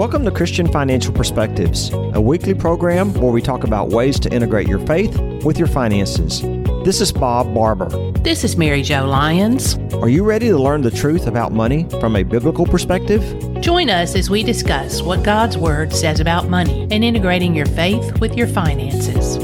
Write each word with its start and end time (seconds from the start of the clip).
Welcome 0.00 0.24
to 0.24 0.30
Christian 0.30 0.66
Financial 0.66 1.12
Perspectives, 1.12 1.90
a 1.92 2.20
weekly 2.22 2.54
program 2.54 3.12
where 3.12 3.30
we 3.30 3.42
talk 3.42 3.64
about 3.64 3.90
ways 3.90 4.18
to 4.20 4.32
integrate 4.32 4.66
your 4.66 4.78
faith 4.86 5.14
with 5.44 5.58
your 5.58 5.68
finances. 5.68 6.40
This 6.86 7.02
is 7.02 7.12
Bob 7.12 7.52
Barber. 7.52 7.90
This 8.20 8.42
is 8.42 8.56
Mary 8.56 8.80
Jo 8.80 9.04
Lyons. 9.04 9.76
Are 9.96 10.08
you 10.08 10.24
ready 10.24 10.48
to 10.48 10.56
learn 10.56 10.80
the 10.80 10.90
truth 10.90 11.26
about 11.26 11.52
money 11.52 11.86
from 12.00 12.16
a 12.16 12.22
biblical 12.22 12.64
perspective? 12.64 13.20
Join 13.60 13.90
us 13.90 14.16
as 14.16 14.30
we 14.30 14.42
discuss 14.42 15.02
what 15.02 15.22
God's 15.22 15.58
Word 15.58 15.92
says 15.92 16.18
about 16.18 16.48
money 16.48 16.88
and 16.90 17.04
integrating 17.04 17.54
your 17.54 17.66
faith 17.66 18.20
with 18.20 18.38
your 18.38 18.46
finances. 18.46 19.36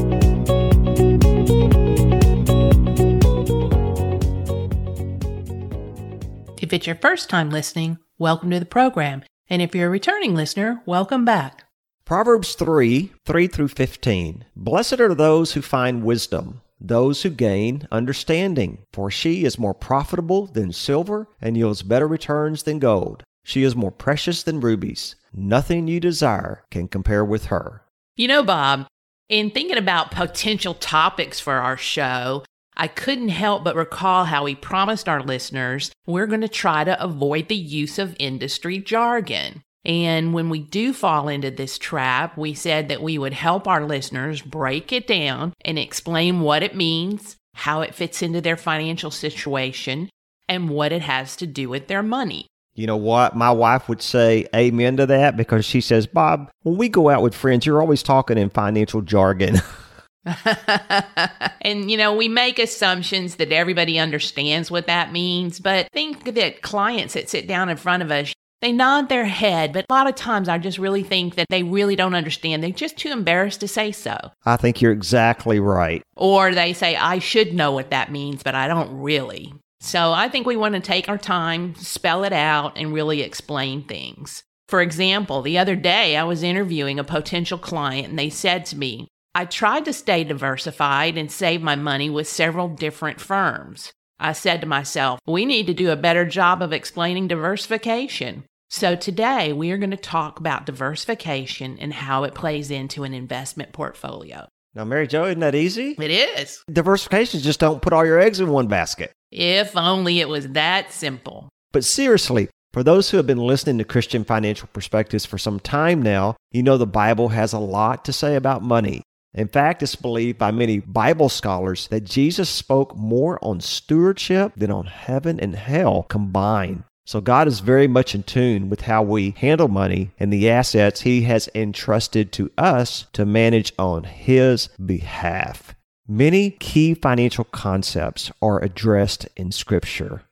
If 6.62 6.72
it's 6.72 6.86
your 6.86 6.96
first 6.96 7.28
time 7.28 7.50
listening, 7.50 7.98
welcome 8.16 8.48
to 8.52 8.58
the 8.58 8.64
program. 8.64 9.22
And 9.48 9.62
if 9.62 9.74
you're 9.74 9.86
a 9.86 9.90
returning 9.90 10.34
listener, 10.34 10.82
welcome 10.86 11.24
back. 11.24 11.64
Proverbs 12.04 12.54
3 12.54 13.12
3 13.24 13.46
through 13.46 13.68
15. 13.68 14.44
Blessed 14.56 15.00
are 15.00 15.14
those 15.14 15.52
who 15.52 15.62
find 15.62 16.04
wisdom, 16.04 16.62
those 16.80 17.22
who 17.22 17.30
gain 17.30 17.86
understanding, 17.92 18.78
for 18.92 19.10
she 19.10 19.44
is 19.44 19.58
more 19.58 19.74
profitable 19.74 20.46
than 20.46 20.72
silver 20.72 21.28
and 21.40 21.56
yields 21.56 21.82
better 21.82 22.08
returns 22.08 22.64
than 22.64 22.78
gold. 22.78 23.22
She 23.44 23.62
is 23.62 23.76
more 23.76 23.92
precious 23.92 24.42
than 24.42 24.60
rubies. 24.60 25.14
Nothing 25.32 25.86
you 25.86 26.00
desire 26.00 26.64
can 26.70 26.88
compare 26.88 27.24
with 27.24 27.46
her. 27.46 27.82
You 28.16 28.26
know, 28.26 28.42
Bob, 28.42 28.86
in 29.28 29.50
thinking 29.50 29.76
about 29.76 30.10
potential 30.10 30.74
topics 30.74 31.38
for 31.38 31.54
our 31.54 31.76
show, 31.76 32.44
I 32.76 32.88
couldn't 32.88 33.30
help 33.30 33.64
but 33.64 33.74
recall 33.74 34.24
how 34.24 34.44
we 34.44 34.54
promised 34.54 35.08
our 35.08 35.22
listeners 35.22 35.90
we're 36.06 36.26
going 36.26 36.42
to 36.42 36.48
try 36.48 36.84
to 36.84 37.02
avoid 37.02 37.48
the 37.48 37.56
use 37.56 37.98
of 37.98 38.16
industry 38.18 38.78
jargon. 38.78 39.62
And 39.84 40.34
when 40.34 40.50
we 40.50 40.58
do 40.58 40.92
fall 40.92 41.28
into 41.28 41.50
this 41.50 41.78
trap, 41.78 42.36
we 42.36 42.54
said 42.54 42.88
that 42.88 43.02
we 43.02 43.18
would 43.18 43.32
help 43.32 43.68
our 43.68 43.86
listeners 43.86 44.42
break 44.42 44.92
it 44.92 45.06
down 45.06 45.54
and 45.64 45.78
explain 45.78 46.40
what 46.40 46.62
it 46.62 46.74
means, 46.74 47.36
how 47.54 47.82
it 47.82 47.94
fits 47.94 48.20
into 48.20 48.40
their 48.40 48.56
financial 48.56 49.12
situation, 49.12 50.10
and 50.48 50.68
what 50.68 50.92
it 50.92 51.02
has 51.02 51.36
to 51.36 51.46
do 51.46 51.68
with 51.68 51.86
their 51.86 52.02
money. 52.02 52.46
You 52.74 52.86
know 52.86 52.96
what? 52.96 53.36
My 53.36 53.52
wife 53.52 53.88
would 53.88 54.02
say 54.02 54.46
amen 54.54 54.98
to 54.98 55.06
that 55.06 55.36
because 55.36 55.64
she 55.64 55.80
says, 55.80 56.06
Bob, 56.06 56.50
when 56.62 56.76
we 56.76 56.88
go 56.88 57.08
out 57.08 57.22
with 57.22 57.34
friends, 57.34 57.64
you're 57.64 57.80
always 57.80 58.02
talking 58.02 58.36
in 58.36 58.50
financial 58.50 59.00
jargon. 59.02 59.62
and, 61.60 61.90
you 61.90 61.96
know, 61.96 62.14
we 62.14 62.28
make 62.28 62.58
assumptions 62.58 63.36
that 63.36 63.52
everybody 63.52 63.98
understands 63.98 64.70
what 64.70 64.86
that 64.86 65.12
means, 65.12 65.60
but 65.60 65.88
think 65.92 66.34
that 66.34 66.62
clients 66.62 67.14
that 67.14 67.28
sit 67.28 67.46
down 67.46 67.68
in 67.68 67.76
front 67.76 68.02
of 68.02 68.10
us, 68.10 68.32
they 68.62 68.72
nod 68.72 69.08
their 69.08 69.26
head, 69.26 69.72
but 69.72 69.84
a 69.88 69.92
lot 69.92 70.08
of 70.08 70.14
times 70.14 70.48
I 70.48 70.58
just 70.58 70.78
really 70.78 71.02
think 71.02 71.34
that 71.34 71.46
they 71.50 71.62
really 71.62 71.94
don't 71.94 72.14
understand. 72.14 72.62
They're 72.62 72.70
just 72.70 72.96
too 72.96 73.10
embarrassed 73.10 73.60
to 73.60 73.68
say 73.68 73.92
so. 73.92 74.16
I 74.44 74.56
think 74.56 74.80
you're 74.80 74.92
exactly 74.92 75.60
right. 75.60 76.02
Or 76.16 76.54
they 76.54 76.72
say, 76.72 76.96
I 76.96 77.18
should 77.18 77.54
know 77.54 77.72
what 77.72 77.90
that 77.90 78.10
means, 78.10 78.42
but 78.42 78.54
I 78.54 78.66
don't 78.66 79.00
really. 79.00 79.52
So 79.80 80.12
I 80.12 80.28
think 80.28 80.46
we 80.46 80.56
want 80.56 80.74
to 80.74 80.80
take 80.80 81.08
our 81.08 81.18
time, 81.18 81.74
spell 81.76 82.24
it 82.24 82.32
out, 82.32 82.76
and 82.76 82.92
really 82.92 83.20
explain 83.20 83.84
things. 83.84 84.42
For 84.68 84.80
example, 84.80 85.42
the 85.42 85.58
other 85.58 85.76
day 85.76 86.16
I 86.16 86.24
was 86.24 86.42
interviewing 86.42 86.98
a 86.98 87.04
potential 87.04 87.58
client 87.58 88.08
and 88.08 88.18
they 88.18 88.30
said 88.30 88.66
to 88.66 88.76
me, 88.76 89.06
I 89.36 89.44
tried 89.44 89.84
to 89.84 89.92
stay 89.92 90.24
diversified 90.24 91.18
and 91.18 91.30
save 91.30 91.60
my 91.60 91.76
money 91.76 92.08
with 92.08 92.26
several 92.26 92.70
different 92.70 93.20
firms. 93.20 93.92
I 94.18 94.32
said 94.32 94.62
to 94.62 94.66
myself, 94.66 95.20
we 95.26 95.44
need 95.44 95.66
to 95.66 95.74
do 95.74 95.90
a 95.90 95.96
better 95.96 96.24
job 96.24 96.62
of 96.62 96.72
explaining 96.72 97.28
diversification. 97.28 98.44
So 98.70 98.96
today 98.96 99.52
we 99.52 99.70
are 99.72 99.76
going 99.76 99.90
to 99.90 99.98
talk 99.98 100.40
about 100.40 100.64
diversification 100.64 101.76
and 101.78 101.92
how 101.92 102.24
it 102.24 102.34
plays 102.34 102.70
into 102.70 103.04
an 103.04 103.12
investment 103.12 103.74
portfolio. 103.74 104.48
Now, 104.74 104.86
Mary 104.86 105.06
Jo, 105.06 105.26
isn't 105.26 105.40
that 105.40 105.54
easy? 105.54 105.96
It 105.98 106.10
is. 106.10 106.62
Diversification 106.72 107.40
just 107.40 107.60
don't 107.60 107.82
put 107.82 107.92
all 107.92 108.06
your 108.06 108.18
eggs 108.18 108.40
in 108.40 108.48
one 108.48 108.68
basket. 108.68 109.12
If 109.30 109.76
only 109.76 110.20
it 110.20 110.30
was 110.30 110.48
that 110.52 110.92
simple. 110.92 111.50
But 111.72 111.84
seriously, 111.84 112.48
for 112.72 112.82
those 112.82 113.10
who 113.10 113.18
have 113.18 113.26
been 113.26 113.36
listening 113.36 113.76
to 113.76 113.84
Christian 113.84 114.24
financial 114.24 114.70
perspectives 114.72 115.26
for 115.26 115.36
some 115.36 115.60
time 115.60 116.00
now, 116.00 116.36
you 116.52 116.62
know 116.62 116.78
the 116.78 116.86
Bible 116.86 117.28
has 117.28 117.52
a 117.52 117.58
lot 117.58 118.02
to 118.06 118.14
say 118.14 118.34
about 118.34 118.62
money. 118.62 119.02
In 119.36 119.48
fact, 119.48 119.82
it's 119.82 119.94
believed 119.94 120.38
by 120.38 120.50
many 120.50 120.78
Bible 120.78 121.28
scholars 121.28 121.88
that 121.88 122.04
Jesus 122.04 122.48
spoke 122.48 122.96
more 122.96 123.38
on 123.44 123.60
stewardship 123.60 124.54
than 124.56 124.70
on 124.70 124.86
heaven 124.86 125.38
and 125.38 125.54
hell 125.54 126.04
combined. 126.04 126.84
So 127.04 127.20
God 127.20 127.46
is 127.46 127.60
very 127.60 127.86
much 127.86 128.14
in 128.14 128.22
tune 128.22 128.70
with 128.70 128.80
how 128.80 129.02
we 129.02 129.34
handle 129.36 129.68
money 129.68 130.10
and 130.18 130.32
the 130.32 130.48
assets 130.48 131.02
he 131.02 131.22
has 131.22 131.50
entrusted 131.54 132.32
to 132.32 132.50
us 132.56 133.06
to 133.12 133.26
manage 133.26 133.74
on 133.78 134.04
his 134.04 134.70
behalf. 134.84 135.74
Many 136.08 136.52
key 136.52 136.94
financial 136.94 137.44
concepts 137.44 138.32
are 138.40 138.64
addressed 138.64 139.28
in 139.36 139.52
scripture. 139.52 140.22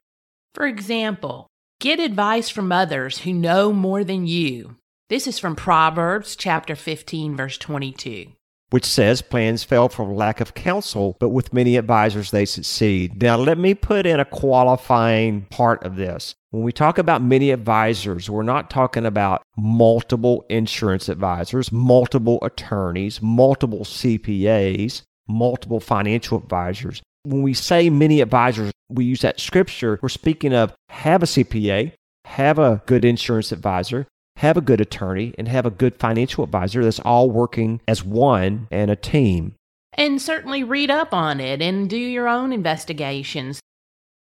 For 0.54 0.66
example, 0.66 1.46
get 1.78 2.00
advice 2.00 2.48
from 2.48 2.72
others 2.72 3.18
who 3.18 3.34
know 3.34 3.72
more 3.72 4.02
than 4.02 4.26
you. 4.26 4.76
This 5.10 5.26
is 5.26 5.38
from 5.38 5.56
Proverbs 5.56 6.36
chapter 6.36 6.74
15 6.74 7.36
verse 7.36 7.58
22 7.58 8.32
which 8.74 8.84
says 8.84 9.22
plans 9.22 9.62
fail 9.62 9.88
from 9.88 10.16
lack 10.16 10.40
of 10.40 10.52
counsel, 10.52 11.16
but 11.20 11.28
with 11.28 11.52
many 11.52 11.76
advisors 11.76 12.32
they 12.32 12.44
succeed. 12.44 13.22
Now, 13.22 13.36
let 13.36 13.56
me 13.56 13.72
put 13.72 14.04
in 14.04 14.18
a 14.18 14.24
qualifying 14.24 15.42
part 15.42 15.84
of 15.84 15.94
this. 15.94 16.34
When 16.50 16.64
we 16.64 16.72
talk 16.72 16.98
about 16.98 17.22
many 17.22 17.52
advisors, 17.52 18.28
we're 18.28 18.42
not 18.42 18.70
talking 18.70 19.06
about 19.06 19.44
multiple 19.56 20.44
insurance 20.50 21.08
advisors, 21.08 21.70
multiple 21.70 22.40
attorneys, 22.42 23.22
multiple 23.22 23.84
CPAs, 23.84 25.02
multiple 25.28 25.78
financial 25.78 26.38
advisors. 26.38 27.00
When 27.22 27.42
we 27.42 27.54
say 27.54 27.90
many 27.90 28.20
advisors, 28.20 28.72
we 28.88 29.04
use 29.04 29.20
that 29.20 29.38
scripture, 29.38 30.00
we're 30.02 30.08
speaking 30.08 30.52
of 30.52 30.74
have 30.88 31.22
a 31.22 31.26
CPA, 31.26 31.92
have 32.24 32.58
a 32.58 32.82
good 32.86 33.04
insurance 33.04 33.52
advisor, 33.52 34.08
have 34.36 34.56
a 34.56 34.60
good 34.62 34.80
attorney, 34.80 35.34
and 35.38 35.48
have 35.48 35.66
a 35.66 35.70
good 35.70 35.96
financial 35.96 36.44
advisor 36.44 36.82
that's 36.82 37.00
all 37.00 37.30
working 37.30 37.80
as 37.86 38.04
one 38.04 38.66
and 38.70 38.90
a 38.90 38.96
team. 38.96 39.54
And 39.92 40.20
certainly 40.20 40.64
read 40.64 40.90
up 40.90 41.14
on 41.14 41.40
it 41.40 41.62
and 41.62 41.88
do 41.88 41.96
your 41.96 42.28
own 42.28 42.52
investigations. 42.52 43.60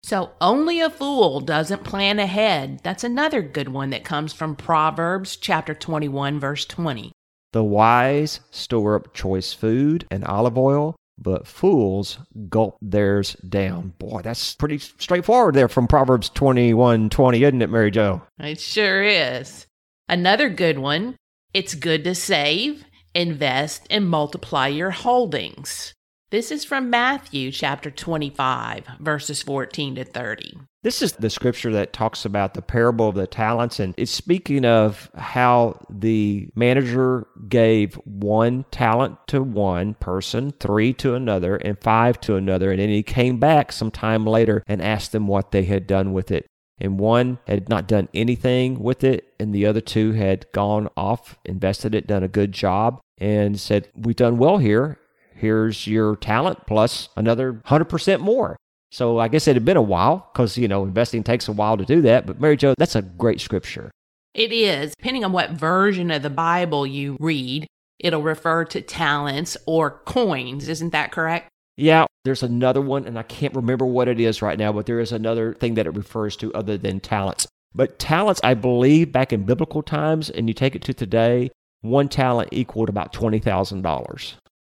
So, 0.03 0.31
only 0.41 0.81
a 0.81 0.89
fool 0.89 1.39
doesn't 1.39 1.83
plan 1.83 2.19
ahead. 2.19 2.81
That's 2.83 3.03
another 3.03 3.41
good 3.41 3.69
one 3.69 3.91
that 3.91 4.03
comes 4.03 4.33
from 4.33 4.55
Proverbs 4.55 5.37
chapter 5.37 5.73
21, 5.73 6.39
verse 6.39 6.65
20. 6.65 7.11
The 7.53 7.63
wise 7.63 8.39
store 8.49 8.95
up 8.95 9.13
choice 9.13 9.53
food 9.53 10.07
and 10.09 10.25
olive 10.25 10.57
oil, 10.57 10.95
but 11.17 11.45
fools 11.45 12.17
gulp 12.49 12.77
theirs 12.81 13.35
down. 13.47 13.93
Boy, 13.99 14.21
that's 14.23 14.55
pretty 14.55 14.79
straightforward 14.79 15.53
there 15.53 15.67
from 15.67 15.87
Proverbs 15.87 16.29
21 16.29 17.09
20, 17.09 17.43
isn't 17.43 17.61
it, 17.61 17.69
Mary 17.69 17.91
Jo? 17.91 18.23
It 18.39 18.59
sure 18.59 19.03
is. 19.03 19.67
Another 20.11 20.49
good 20.49 20.77
one 20.77 21.15
it's 21.53 21.73
good 21.73 22.03
to 22.03 22.15
save, 22.15 22.83
invest, 23.15 23.87
and 23.89 24.09
multiply 24.09 24.67
your 24.67 24.91
holdings. 24.91 25.93
This 26.31 26.51
is 26.51 26.65
from 26.65 26.89
Matthew 26.89 27.49
chapter 27.49 27.89
25, 27.89 28.87
verses 28.99 29.41
14 29.41 29.95
to 29.95 30.03
30. 30.03 30.59
This 30.83 31.01
is 31.01 31.13
the 31.13 31.29
scripture 31.29 31.71
that 31.71 31.93
talks 31.93 32.25
about 32.25 32.55
the 32.55 32.61
parable 32.61 33.07
of 33.07 33.15
the 33.15 33.27
talents, 33.27 33.79
and 33.79 33.93
it's 33.97 34.11
speaking 34.11 34.65
of 34.65 35.09
how 35.15 35.79
the 35.89 36.49
manager 36.55 37.27
gave 37.47 37.95
one 38.03 38.65
talent 38.71 39.17
to 39.27 39.41
one 39.41 39.93
person, 39.93 40.51
three 40.59 40.91
to 40.95 41.15
another, 41.15 41.55
and 41.55 41.79
five 41.79 42.19
to 42.21 42.35
another. 42.35 42.71
And 42.71 42.81
then 42.81 42.89
he 42.89 43.03
came 43.03 43.39
back 43.39 43.71
some 43.71 43.91
time 43.91 44.25
later 44.25 44.61
and 44.67 44.81
asked 44.81 45.13
them 45.13 45.27
what 45.27 45.51
they 45.51 45.63
had 45.63 45.87
done 45.87 46.11
with 46.11 46.31
it 46.31 46.47
and 46.81 46.99
one 46.99 47.37
had 47.47 47.69
not 47.69 47.87
done 47.87 48.09
anything 48.13 48.81
with 48.81 49.03
it, 49.03 49.33
and 49.39 49.53
the 49.53 49.65
other 49.65 49.79
two 49.79 50.13
had 50.13 50.51
gone 50.51 50.89
off, 50.97 51.37
invested 51.45 51.95
it, 51.95 52.07
done 52.07 52.23
a 52.23 52.27
good 52.27 52.51
job, 52.51 52.99
and 53.19 53.59
said, 53.59 53.87
We've 53.95 54.15
done 54.15 54.37
well 54.37 54.57
here. 54.57 54.97
Here's 55.33 55.87
your 55.87 56.15
talent 56.17 56.65
plus 56.67 57.09
another 57.15 57.53
100% 57.53 58.19
more. 58.19 58.57
So 58.91 59.19
I 59.19 59.29
guess 59.29 59.47
it 59.47 59.55
had 59.55 59.63
been 59.63 59.77
a 59.77 59.81
while 59.81 60.29
because, 60.33 60.57
you 60.57 60.67
know, 60.67 60.83
investing 60.83 61.23
takes 61.23 61.47
a 61.47 61.53
while 61.53 61.77
to 61.77 61.85
do 61.85 62.01
that. 62.01 62.25
But 62.25 62.41
Mary 62.41 62.57
Jo, 62.57 62.73
that's 62.77 62.95
a 62.95 63.01
great 63.01 63.39
scripture. 63.39 63.89
It 64.33 64.51
is. 64.51 64.93
Depending 64.97 65.23
on 65.23 65.31
what 65.31 65.51
version 65.51 66.11
of 66.11 66.23
the 66.23 66.29
Bible 66.29 66.85
you 66.85 67.15
read, 67.19 67.67
it'll 67.99 68.21
refer 68.21 68.65
to 68.65 68.81
talents 68.81 69.55
or 69.65 70.01
coins. 70.05 70.67
Isn't 70.67 70.91
that 70.91 71.11
correct? 71.11 71.47
Yeah, 71.81 72.05
there's 72.25 72.43
another 72.43 72.79
one, 72.79 73.07
and 73.07 73.17
I 73.17 73.23
can't 73.23 73.55
remember 73.55 73.87
what 73.87 74.07
it 74.07 74.19
is 74.19 74.43
right 74.43 74.59
now, 74.59 74.71
but 74.71 74.85
there 74.85 74.99
is 74.99 75.11
another 75.11 75.55
thing 75.55 75.73
that 75.73 75.87
it 75.87 75.95
refers 75.95 76.35
to 76.37 76.53
other 76.53 76.77
than 76.77 76.99
talents. 76.99 77.47
But 77.73 77.97
talents, 77.97 78.39
I 78.43 78.53
believe, 78.53 79.11
back 79.11 79.33
in 79.33 79.45
biblical 79.45 79.81
times, 79.81 80.29
and 80.29 80.47
you 80.47 80.53
take 80.53 80.75
it 80.75 80.83
to 80.83 80.93
today, 80.93 81.49
one 81.81 82.07
talent 82.07 82.49
equaled 82.51 82.87
about 82.87 83.13
$20,000. 83.13 84.33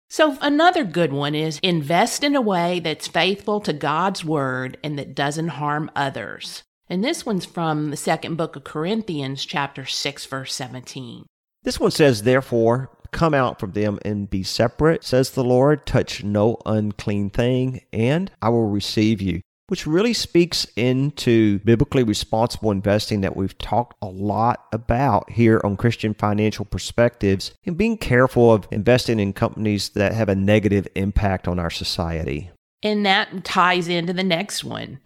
So, 0.08 0.38
another 0.40 0.82
good 0.82 1.12
one 1.12 1.34
is 1.34 1.58
invest 1.62 2.24
in 2.24 2.34
a 2.34 2.40
way 2.40 2.80
that's 2.80 3.06
faithful 3.06 3.60
to 3.60 3.74
God's 3.74 4.24
word 4.24 4.78
and 4.82 4.98
that 4.98 5.14
doesn't 5.14 5.48
harm 5.48 5.90
others. 5.94 6.62
And 6.88 7.04
this 7.04 7.26
one's 7.26 7.44
from 7.44 7.90
the 7.90 7.98
second 7.98 8.36
book 8.36 8.56
of 8.56 8.64
Corinthians, 8.64 9.44
chapter 9.44 9.84
6, 9.84 10.24
verse 10.24 10.54
17. 10.54 11.26
This 11.64 11.78
one 11.78 11.90
says, 11.90 12.22
Therefore, 12.22 12.90
come 13.14 13.32
out 13.32 13.58
from 13.58 13.72
them 13.72 13.98
and 14.04 14.28
be 14.28 14.42
separate, 14.42 15.04
says 15.04 15.30
the 15.30 15.44
Lord. 15.44 15.86
Touch 15.86 16.22
no 16.22 16.58
unclean 16.66 17.30
thing, 17.30 17.80
and 17.92 18.30
I 18.42 18.50
will 18.50 18.68
receive 18.68 19.22
you. 19.22 19.40
Which 19.68 19.86
really 19.86 20.12
speaks 20.12 20.66
into 20.76 21.60
biblically 21.60 22.02
responsible 22.02 22.70
investing 22.70 23.22
that 23.22 23.34
we've 23.34 23.56
talked 23.56 23.96
a 24.02 24.06
lot 24.06 24.66
about 24.72 25.30
here 25.30 25.58
on 25.64 25.78
Christian 25.78 26.12
Financial 26.12 26.66
Perspectives 26.66 27.52
and 27.64 27.78
being 27.78 27.96
careful 27.96 28.52
of 28.52 28.68
investing 28.70 29.18
in 29.18 29.32
companies 29.32 29.88
that 29.90 30.12
have 30.12 30.28
a 30.28 30.34
negative 30.34 30.86
impact 30.94 31.48
on 31.48 31.58
our 31.58 31.70
society. 31.70 32.50
And 32.82 33.06
that 33.06 33.42
ties 33.42 33.88
into 33.88 34.12
the 34.12 34.22
next 34.22 34.64
one. 34.64 35.00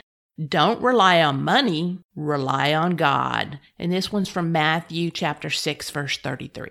Don't 0.44 0.82
rely 0.82 1.22
on 1.22 1.44
money, 1.44 2.00
rely 2.16 2.74
on 2.74 2.96
God. 2.96 3.60
And 3.78 3.92
this 3.92 4.12
one's 4.12 4.28
from 4.28 4.50
Matthew 4.50 5.10
chapter 5.12 5.50
6 5.50 5.90
verse 5.90 6.18
33. 6.18 6.70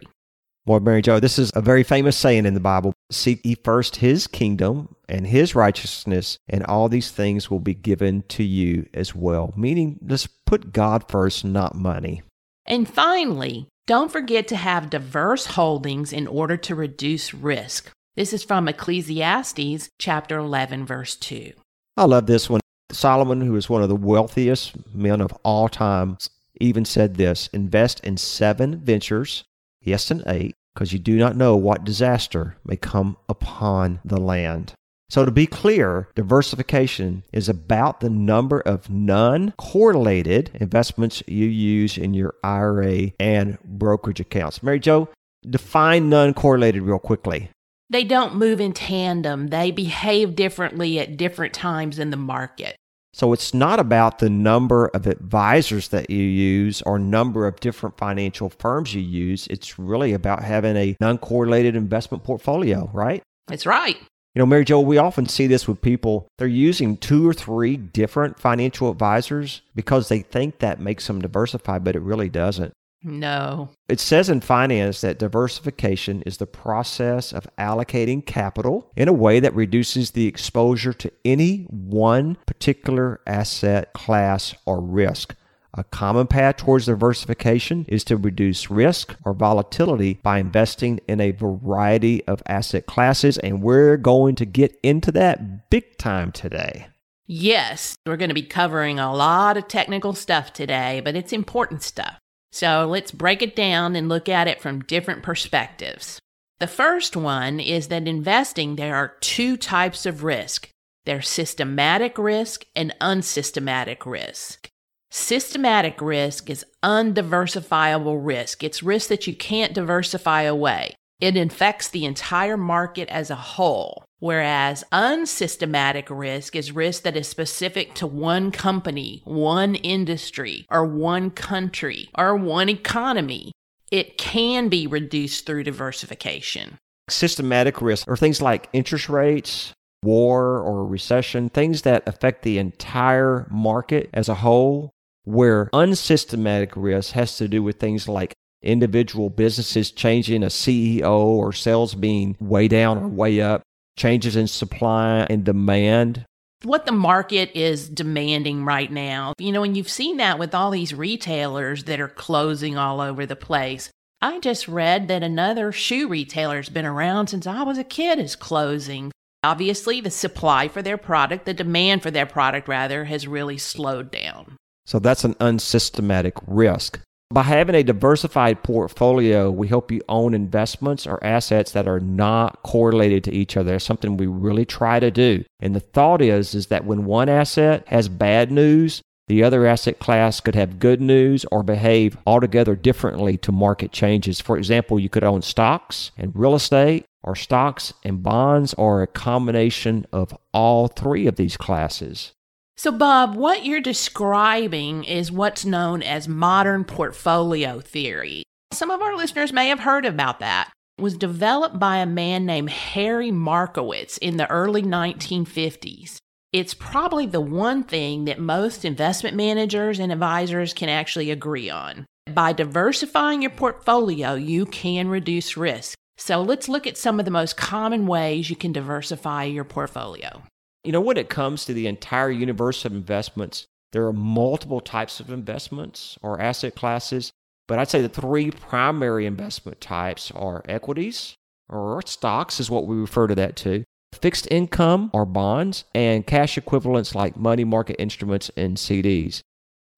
Well, 0.68 0.82
Mary 0.82 1.02
Jo, 1.02 1.22
this 1.22 1.40
is 1.40 1.50
a 1.56 1.62
very 1.62 1.84
famous 1.84 2.18
saying 2.18 2.46
in 2.46 2.54
the 2.54 2.60
Bible. 2.60 2.94
Seek 3.10 3.40
ye 3.46 3.56
first 3.56 3.96
his 3.96 4.28
kingdom 4.28 4.94
and 5.08 5.26
his 5.26 5.56
righteousness, 5.56 6.40
and 6.50 6.66
all 6.66 6.90
these 6.90 7.10
things 7.10 7.50
will 7.50 7.62
be 7.62 7.74
given 7.74 8.24
to 8.24 8.44
you 8.44 8.86
as 8.94 9.16
well. 9.16 9.54
Meaning, 9.56 9.98
just 10.06 10.44
put 10.46 10.74
God 10.74 11.08
first, 11.08 11.46
not 11.46 11.74
money. 11.74 12.22
And 12.66 12.86
finally, 12.86 13.70
don't 13.86 14.12
forget 14.12 14.46
to 14.50 14.58
have 14.58 14.90
diverse 14.90 15.46
holdings 15.46 16.12
in 16.12 16.28
order 16.28 16.58
to 16.58 16.76
reduce 16.76 17.34
risk. 17.34 17.90
This 18.18 18.34
is 18.34 18.44
from 18.44 18.68
Ecclesiastes 18.68 19.90
chapter 19.98 20.38
11, 20.38 20.86
verse 20.86 21.16
2. 21.16 21.54
I 21.96 22.04
love 22.04 22.26
this 22.26 22.50
one. 22.50 22.60
Solomon, 22.92 23.40
who 23.40 23.56
is 23.56 23.70
one 23.70 23.84
of 23.84 23.90
the 23.90 23.96
wealthiest 23.96 24.94
men 24.94 25.22
of 25.22 25.32
all 25.44 25.70
time, 25.70 26.18
even 26.60 26.84
said 26.84 27.16
this 27.16 27.48
invest 27.54 28.02
in 28.02 28.18
seven 28.18 28.80
ventures, 28.80 29.46
yes, 29.88 30.12
and 30.12 30.24
eight, 30.28 30.54
because 30.74 30.94
you 30.94 31.00
do 31.00 31.18
not 31.18 31.36
know 31.36 31.56
what 31.56 31.84
disaster 31.84 32.58
may 32.66 32.76
come 32.76 33.18
upon 33.28 34.00
the 34.06 34.20
land. 34.20 34.74
So, 35.10 35.24
to 35.24 35.32
be 35.32 35.48
clear, 35.48 36.10
diversification 36.16 37.24
is 37.32 37.48
about 37.48 38.02
the 38.02 38.10
number 38.10 38.60
of 38.60 38.90
non 38.90 39.54
correlated 39.58 40.52
investments 40.56 41.24
you 41.28 41.46
use 41.46 41.98
in 41.98 42.14
your 42.14 42.36
IRA 42.44 43.14
and 43.18 43.58
brokerage 43.64 44.20
accounts. 44.20 44.62
Mary 44.62 44.80
Jo, 44.80 45.08
define 45.50 46.10
non 46.10 46.34
correlated 46.34 46.82
real 46.82 47.00
quickly. 47.00 47.50
They 47.90 48.04
don't 48.04 48.36
move 48.36 48.60
in 48.60 48.74
tandem. 48.74 49.48
They 49.48 49.72
behave 49.72 50.36
differently 50.36 51.00
at 51.00 51.16
different 51.16 51.54
times 51.54 52.00
in 52.00 52.10
the 52.10 52.18
market. 52.18 52.76
So 53.18 53.34
it's 53.34 53.52
not 53.52 53.80
about 53.80 54.20
the 54.20 54.30
number 54.30 54.90
of 54.94 55.08
advisors 55.08 55.88
that 55.88 56.12
you 56.12 56.22
use 56.22 56.84
or 56.84 57.00
number 57.00 57.48
of 57.48 57.60
different 57.60 57.98
financial 57.98 58.52
firms 58.52 58.94
you 58.94 59.02
use. 59.02 59.48
It's 59.48 59.80
really 59.80 60.14
about 60.14 60.44
having 60.44 60.78
a 60.78 60.96
non-correlated 61.00 61.76
investment 61.76 62.24
portfolio, 62.24 62.92
right? 62.94 63.24
That's 63.48 63.66
right. 63.66 63.98
You 64.36 64.40
know, 64.40 64.46
Mary 64.46 64.66
Jo, 64.66 64.80
we 64.82 65.00
often 65.00 65.28
see 65.28 65.48
this 65.48 65.68
with 65.68 65.82
people. 65.82 66.28
They're 66.38 66.46
using 66.48 66.96
two 66.96 67.28
or 67.28 67.34
three 67.34 67.76
different 67.76 68.40
financial 68.40 68.92
advisors 68.92 69.64
because 69.74 70.10
they 70.10 70.20
think 70.20 70.60
that 70.60 70.80
makes 70.80 71.08
them 71.08 71.20
diversified, 71.20 71.84
but 71.84 71.96
it 71.96 72.04
really 72.04 72.30
doesn't. 72.30 72.72
No. 73.04 73.70
It 73.88 74.00
says 74.00 74.30
in 74.30 74.42
finance 74.42 75.02
that 75.02 75.20
diversification 75.20 76.24
is 76.24 76.38
the 76.38 76.48
process 76.48 77.32
of 77.32 77.48
allocating 77.58 78.26
capital 78.26 78.92
in 78.96 79.08
a 79.08 79.14
way 79.14 79.40
that 79.40 79.54
reduces 79.54 80.12
the 80.12 80.28
exposure 80.28 80.94
to 80.94 81.12
any 81.24 81.68
one 81.70 82.38
particular 82.46 83.22
asset 83.28 83.94
class 83.94 84.56
or 84.66 84.82
risk. 84.82 85.36
A 85.74 85.84
common 85.84 86.26
path 86.26 86.58
towards 86.58 86.88
diversification 86.88 87.86
is 87.88 88.04
to 88.06 88.18
reduce 88.18 88.72
risk 88.72 89.16
or 89.24 89.34
volatility 89.34 90.16
by 90.24 90.40
investing 90.40 91.00
in 91.08 91.22
a 91.22 91.32
variety 91.32 92.26
of 92.26 92.42
asset 92.48 92.88
classes, 92.88 93.38
and 93.38 93.62
we're 93.62 93.98
going 93.98 94.34
to 94.36 94.46
get 94.46 94.80
into 94.82 95.12
that 95.12 95.70
big 95.70 95.98
time 96.00 96.32
today. 96.32 96.88
Yes, 97.28 97.96
we're 98.08 98.18
going 98.18 98.30
to 98.30 98.34
be 98.34 98.42
covering 98.42 98.98
a 98.98 99.14
lot 99.14 99.56
of 99.56 99.68
technical 99.68 100.14
stuff 100.14 100.52
today, 100.52 101.02
but 101.04 101.16
it's 101.16 101.34
important 101.34 101.84
stuff. 101.84 102.18
So 102.58 102.88
let's 102.90 103.12
break 103.12 103.44
it 103.44 103.56
down 103.56 103.96
and 103.96 104.10
look 104.10 104.28
at 104.28 104.48
it 104.48 104.60
from 104.60 104.82
different 104.82 105.22
perspectives. 105.22 106.20
The 106.58 106.66
first 106.66 107.16
one 107.16 107.60
is 107.60 107.90
that 107.90 108.08
investing, 108.08 108.78
there 108.78 108.96
are 108.96 109.14
two 109.22 109.58
types 109.58 110.08
of 110.08 110.24
risk 110.24 110.70
there's 111.06 111.30
systematic 111.30 112.18
risk 112.18 112.66
and 112.76 112.96
unsystematic 113.00 114.08
risk. 114.08 114.70
Systematic 115.12 116.02
risk 116.02 116.50
is 116.50 116.66
undiversifiable 116.84 118.26
risk. 118.26 118.64
It's 118.64 118.82
risk 118.82 119.10
that 119.10 119.28
you 119.28 119.36
can't 119.36 119.76
diversify 119.76 120.42
away. 120.42 120.96
It 121.22 121.38
infects 121.38 121.88
the 121.88 122.06
entire 122.06 122.58
market 122.58 123.08
as 123.10 123.30
a 123.30 123.36
whole. 123.36 124.04
Whereas 124.20 124.84
unsystematic 124.92 126.10
risk 126.10 126.56
is 126.56 126.72
risk 126.72 127.04
that 127.04 127.16
is 127.16 127.28
specific 127.28 127.94
to 127.96 128.08
one 128.08 128.52
company, 128.52 129.22
one 129.26 129.76
industry, 129.76 130.66
or 130.72 130.86
one 130.86 131.30
country, 131.30 132.10
or 132.18 132.36
one 132.36 132.68
economy. 132.68 133.52
It 133.92 134.18
can 134.18 134.70
be 134.70 134.88
reduced 134.88 135.46
through 135.46 135.66
diversification. 135.66 136.80
Systematic 137.10 137.82
risk 137.82 138.08
are 138.08 138.18
things 138.18 138.42
like 138.42 138.70
interest 138.74 139.08
rates, 139.08 139.74
war 140.02 140.60
or 140.62 140.86
recession, 140.86 141.50
things 141.50 141.84
that 141.84 142.08
affect 142.08 142.42
the 142.42 142.58
entire 142.58 143.48
market 143.52 144.10
as 144.14 144.28
a 144.28 144.36
whole, 144.36 144.92
where 145.26 145.70
unsystematic 145.74 146.74
risk 146.76 147.14
has 147.14 147.38
to 147.38 147.48
do 147.48 147.62
with 147.62 147.80
things 147.80 148.08
like 148.08 148.34
individual 148.64 149.30
businesses 149.30 149.92
changing 149.92 150.42
a 150.42 150.48
CEO 150.48 151.20
or 151.20 151.54
sales 151.54 151.94
being 151.94 152.36
way 152.40 152.68
down 152.68 152.98
or 152.98 153.08
way 153.08 153.40
up, 153.40 153.62
changes 153.98 154.36
in 154.36 154.48
supply 154.48 155.28
and 155.30 155.44
demand. 155.44 156.24
What 156.64 156.86
the 156.86 156.92
market 156.92 157.52
is 157.54 157.90
demanding 157.90 158.64
right 158.64 158.92
now. 158.92 159.34
You 159.38 159.52
know, 159.52 159.64
and 159.64 159.76
you've 159.76 159.90
seen 159.90 160.18
that 160.18 160.40
with 160.40 160.56
all 160.56 160.72
these 160.72 160.94
retailers 160.94 161.84
that 161.84 162.00
are 162.00 162.08
closing 162.08 162.78
all 162.78 163.02
over 163.02 163.26
the 163.26 163.36
place. 163.36 163.92
I 164.22 164.40
just 164.40 164.68
read 164.68 165.08
that 165.10 165.22
another 165.22 165.72
shoe 165.72 166.08
retailer's 166.08 166.70
been 166.70 166.86
around 166.86 167.28
since 167.28 167.46
I 167.46 167.62
was 167.62 167.78
a 167.78 167.84
kid 167.84 168.18
is 168.18 168.36
closing. 168.36 169.12
Obviously, 169.44 170.02
the 170.02 170.10
supply 170.10 170.68
for 170.68 170.82
their 170.82 170.98
product, 170.98 171.46
the 171.46 171.54
demand 171.54 172.02
for 172.02 172.10
their 172.10 172.26
product 172.26 172.68
rather, 172.68 173.06
has 173.06 173.28
really 173.28 173.60
slowed 173.60 174.10
down. 174.10 174.58
So 174.88 174.98
that's 174.98 175.24
an 175.24 175.36
unsystematic 175.40 176.34
risk. 176.48 177.00
By 177.30 177.44
having 177.44 177.76
a 177.76 177.84
diversified 177.84 178.64
portfolio, 178.64 179.52
we 179.52 179.68
help 179.68 179.92
you 179.92 180.02
own 180.08 180.34
investments 180.34 181.06
or 181.06 181.22
assets 181.22 181.74
that 181.74 181.88
are 181.88 182.00
not 182.00 182.64
correlated 182.64 183.26
to 183.26 183.34
each 183.34 183.58
other. 183.58 183.72
That's 183.72 183.84
something 183.84 184.16
we 184.16 184.28
really 184.28 184.66
try 184.66 185.02
to 185.02 185.12
do. 185.12 185.44
And 185.60 185.76
the 185.76 185.82
thought 185.82 186.22
is, 186.22 186.56
is 186.56 186.68
that 186.68 186.86
when 186.86 187.04
one 187.04 187.28
asset 187.28 187.84
has 187.88 188.08
bad 188.08 188.50
news, 188.50 189.02
the 189.28 189.44
other 189.44 189.66
asset 189.66 190.00
class 190.00 190.40
could 190.40 190.56
have 190.56 190.80
good 190.80 191.02
news 191.02 191.46
or 191.52 191.64
behave 191.64 192.18
altogether 192.26 192.78
differently 192.78 193.36
to 193.40 193.52
market 193.52 193.92
changes. 193.92 194.40
For 194.40 194.58
example, 194.58 194.98
you 194.98 195.10
could 195.10 195.26
own 195.26 195.42
stocks 195.42 196.12
and 196.18 196.32
real 196.34 196.56
estate, 196.56 197.04
or 197.24 197.36
stocks 197.36 197.94
and 198.06 198.24
bonds, 198.24 198.74
or 198.76 199.02
a 199.02 199.08
combination 199.08 200.06
of 200.14 200.34
all 200.54 200.88
three 200.88 201.28
of 201.28 201.36
these 201.36 201.58
classes. 201.58 202.32
So, 202.80 202.92
Bob, 202.92 203.36
what 203.36 203.66
you're 203.66 203.82
describing 203.82 205.04
is 205.04 205.32
what's 205.32 205.66
known 205.66 206.04
as 206.04 206.28
modern 206.28 206.84
portfolio 206.84 207.80
theory. 207.80 208.44
Some 208.72 208.92
of 208.92 209.02
our 209.02 209.16
listeners 209.16 209.52
may 209.52 209.70
have 209.70 209.80
heard 209.80 210.06
about 210.06 210.40
that. 210.42 210.72
It 211.00 211.02
was 211.02 211.18
developed 211.18 211.80
by 211.80 211.98
a 211.98 212.06
man 212.06 212.46
named 212.46 212.70
Harry 212.70 213.32
Markowitz 213.32 214.20
in 214.20 214.38
the 214.38 214.50
early 214.52 214.84
1950s. 214.84 216.18
It's 216.54 216.76
probably 216.76 217.26
the 217.26 217.42
one 217.42 217.84
thing 217.84 218.26
that 218.26 218.40
most 218.40 218.86
investment 218.86 219.36
managers 219.36 219.98
and 219.98 220.12
advisors 220.12 220.74
can 220.74 220.88
actually 220.88 221.32
agree 221.32 221.72
on. 221.72 222.06
By 222.32 222.54
diversifying 222.54 223.42
your 223.42 223.52
portfolio, 223.52 224.36
you 224.36 224.68
can 224.68 225.08
reduce 225.08 225.58
risk. 225.58 225.98
So 226.18 226.44
let's 226.44 226.70
look 226.70 226.86
at 226.86 226.98
some 226.98 227.18
of 227.18 227.26
the 227.26 227.32
most 227.32 227.58
common 227.58 228.06
ways 228.06 228.52
you 228.52 228.56
can 228.56 228.72
diversify 228.72 229.46
your 229.46 229.64
portfolio. 229.64 230.44
You 230.88 230.94
know, 230.94 231.02
when 231.02 231.18
it 231.18 231.28
comes 231.28 231.66
to 231.66 231.74
the 231.74 231.86
entire 231.86 232.32
universe 232.32 232.86
of 232.86 232.94
investments, 232.94 233.66
there 233.92 234.06
are 234.06 234.14
multiple 234.14 234.80
types 234.80 235.20
of 235.20 235.30
investments 235.30 236.18
or 236.22 236.40
asset 236.40 236.76
classes, 236.76 237.30
but 237.68 237.78
I'd 237.78 237.90
say 237.90 238.02
the 238.02 238.08
three 238.08 238.52
primary 238.52 239.26
investment 239.26 239.82
types 239.82 240.32
are 240.32 240.64
equities 240.66 241.36
or 241.68 242.02
stocks, 242.06 242.62
is 242.62 242.72
what 242.72 242.88
we 242.88 242.96
refer 242.96 243.28
to 243.28 243.36
that 243.36 243.58
to, 243.58 243.84
fixed 244.14 244.48
income 244.50 245.12
or 245.14 245.26
bonds, 245.26 245.84
and 245.94 246.26
cash 246.26 246.58
equivalents 246.58 247.14
like 247.14 247.36
money 247.36 247.66
market 247.66 247.98
instruments 248.00 248.50
and 248.56 248.78
CDs. 248.78 249.42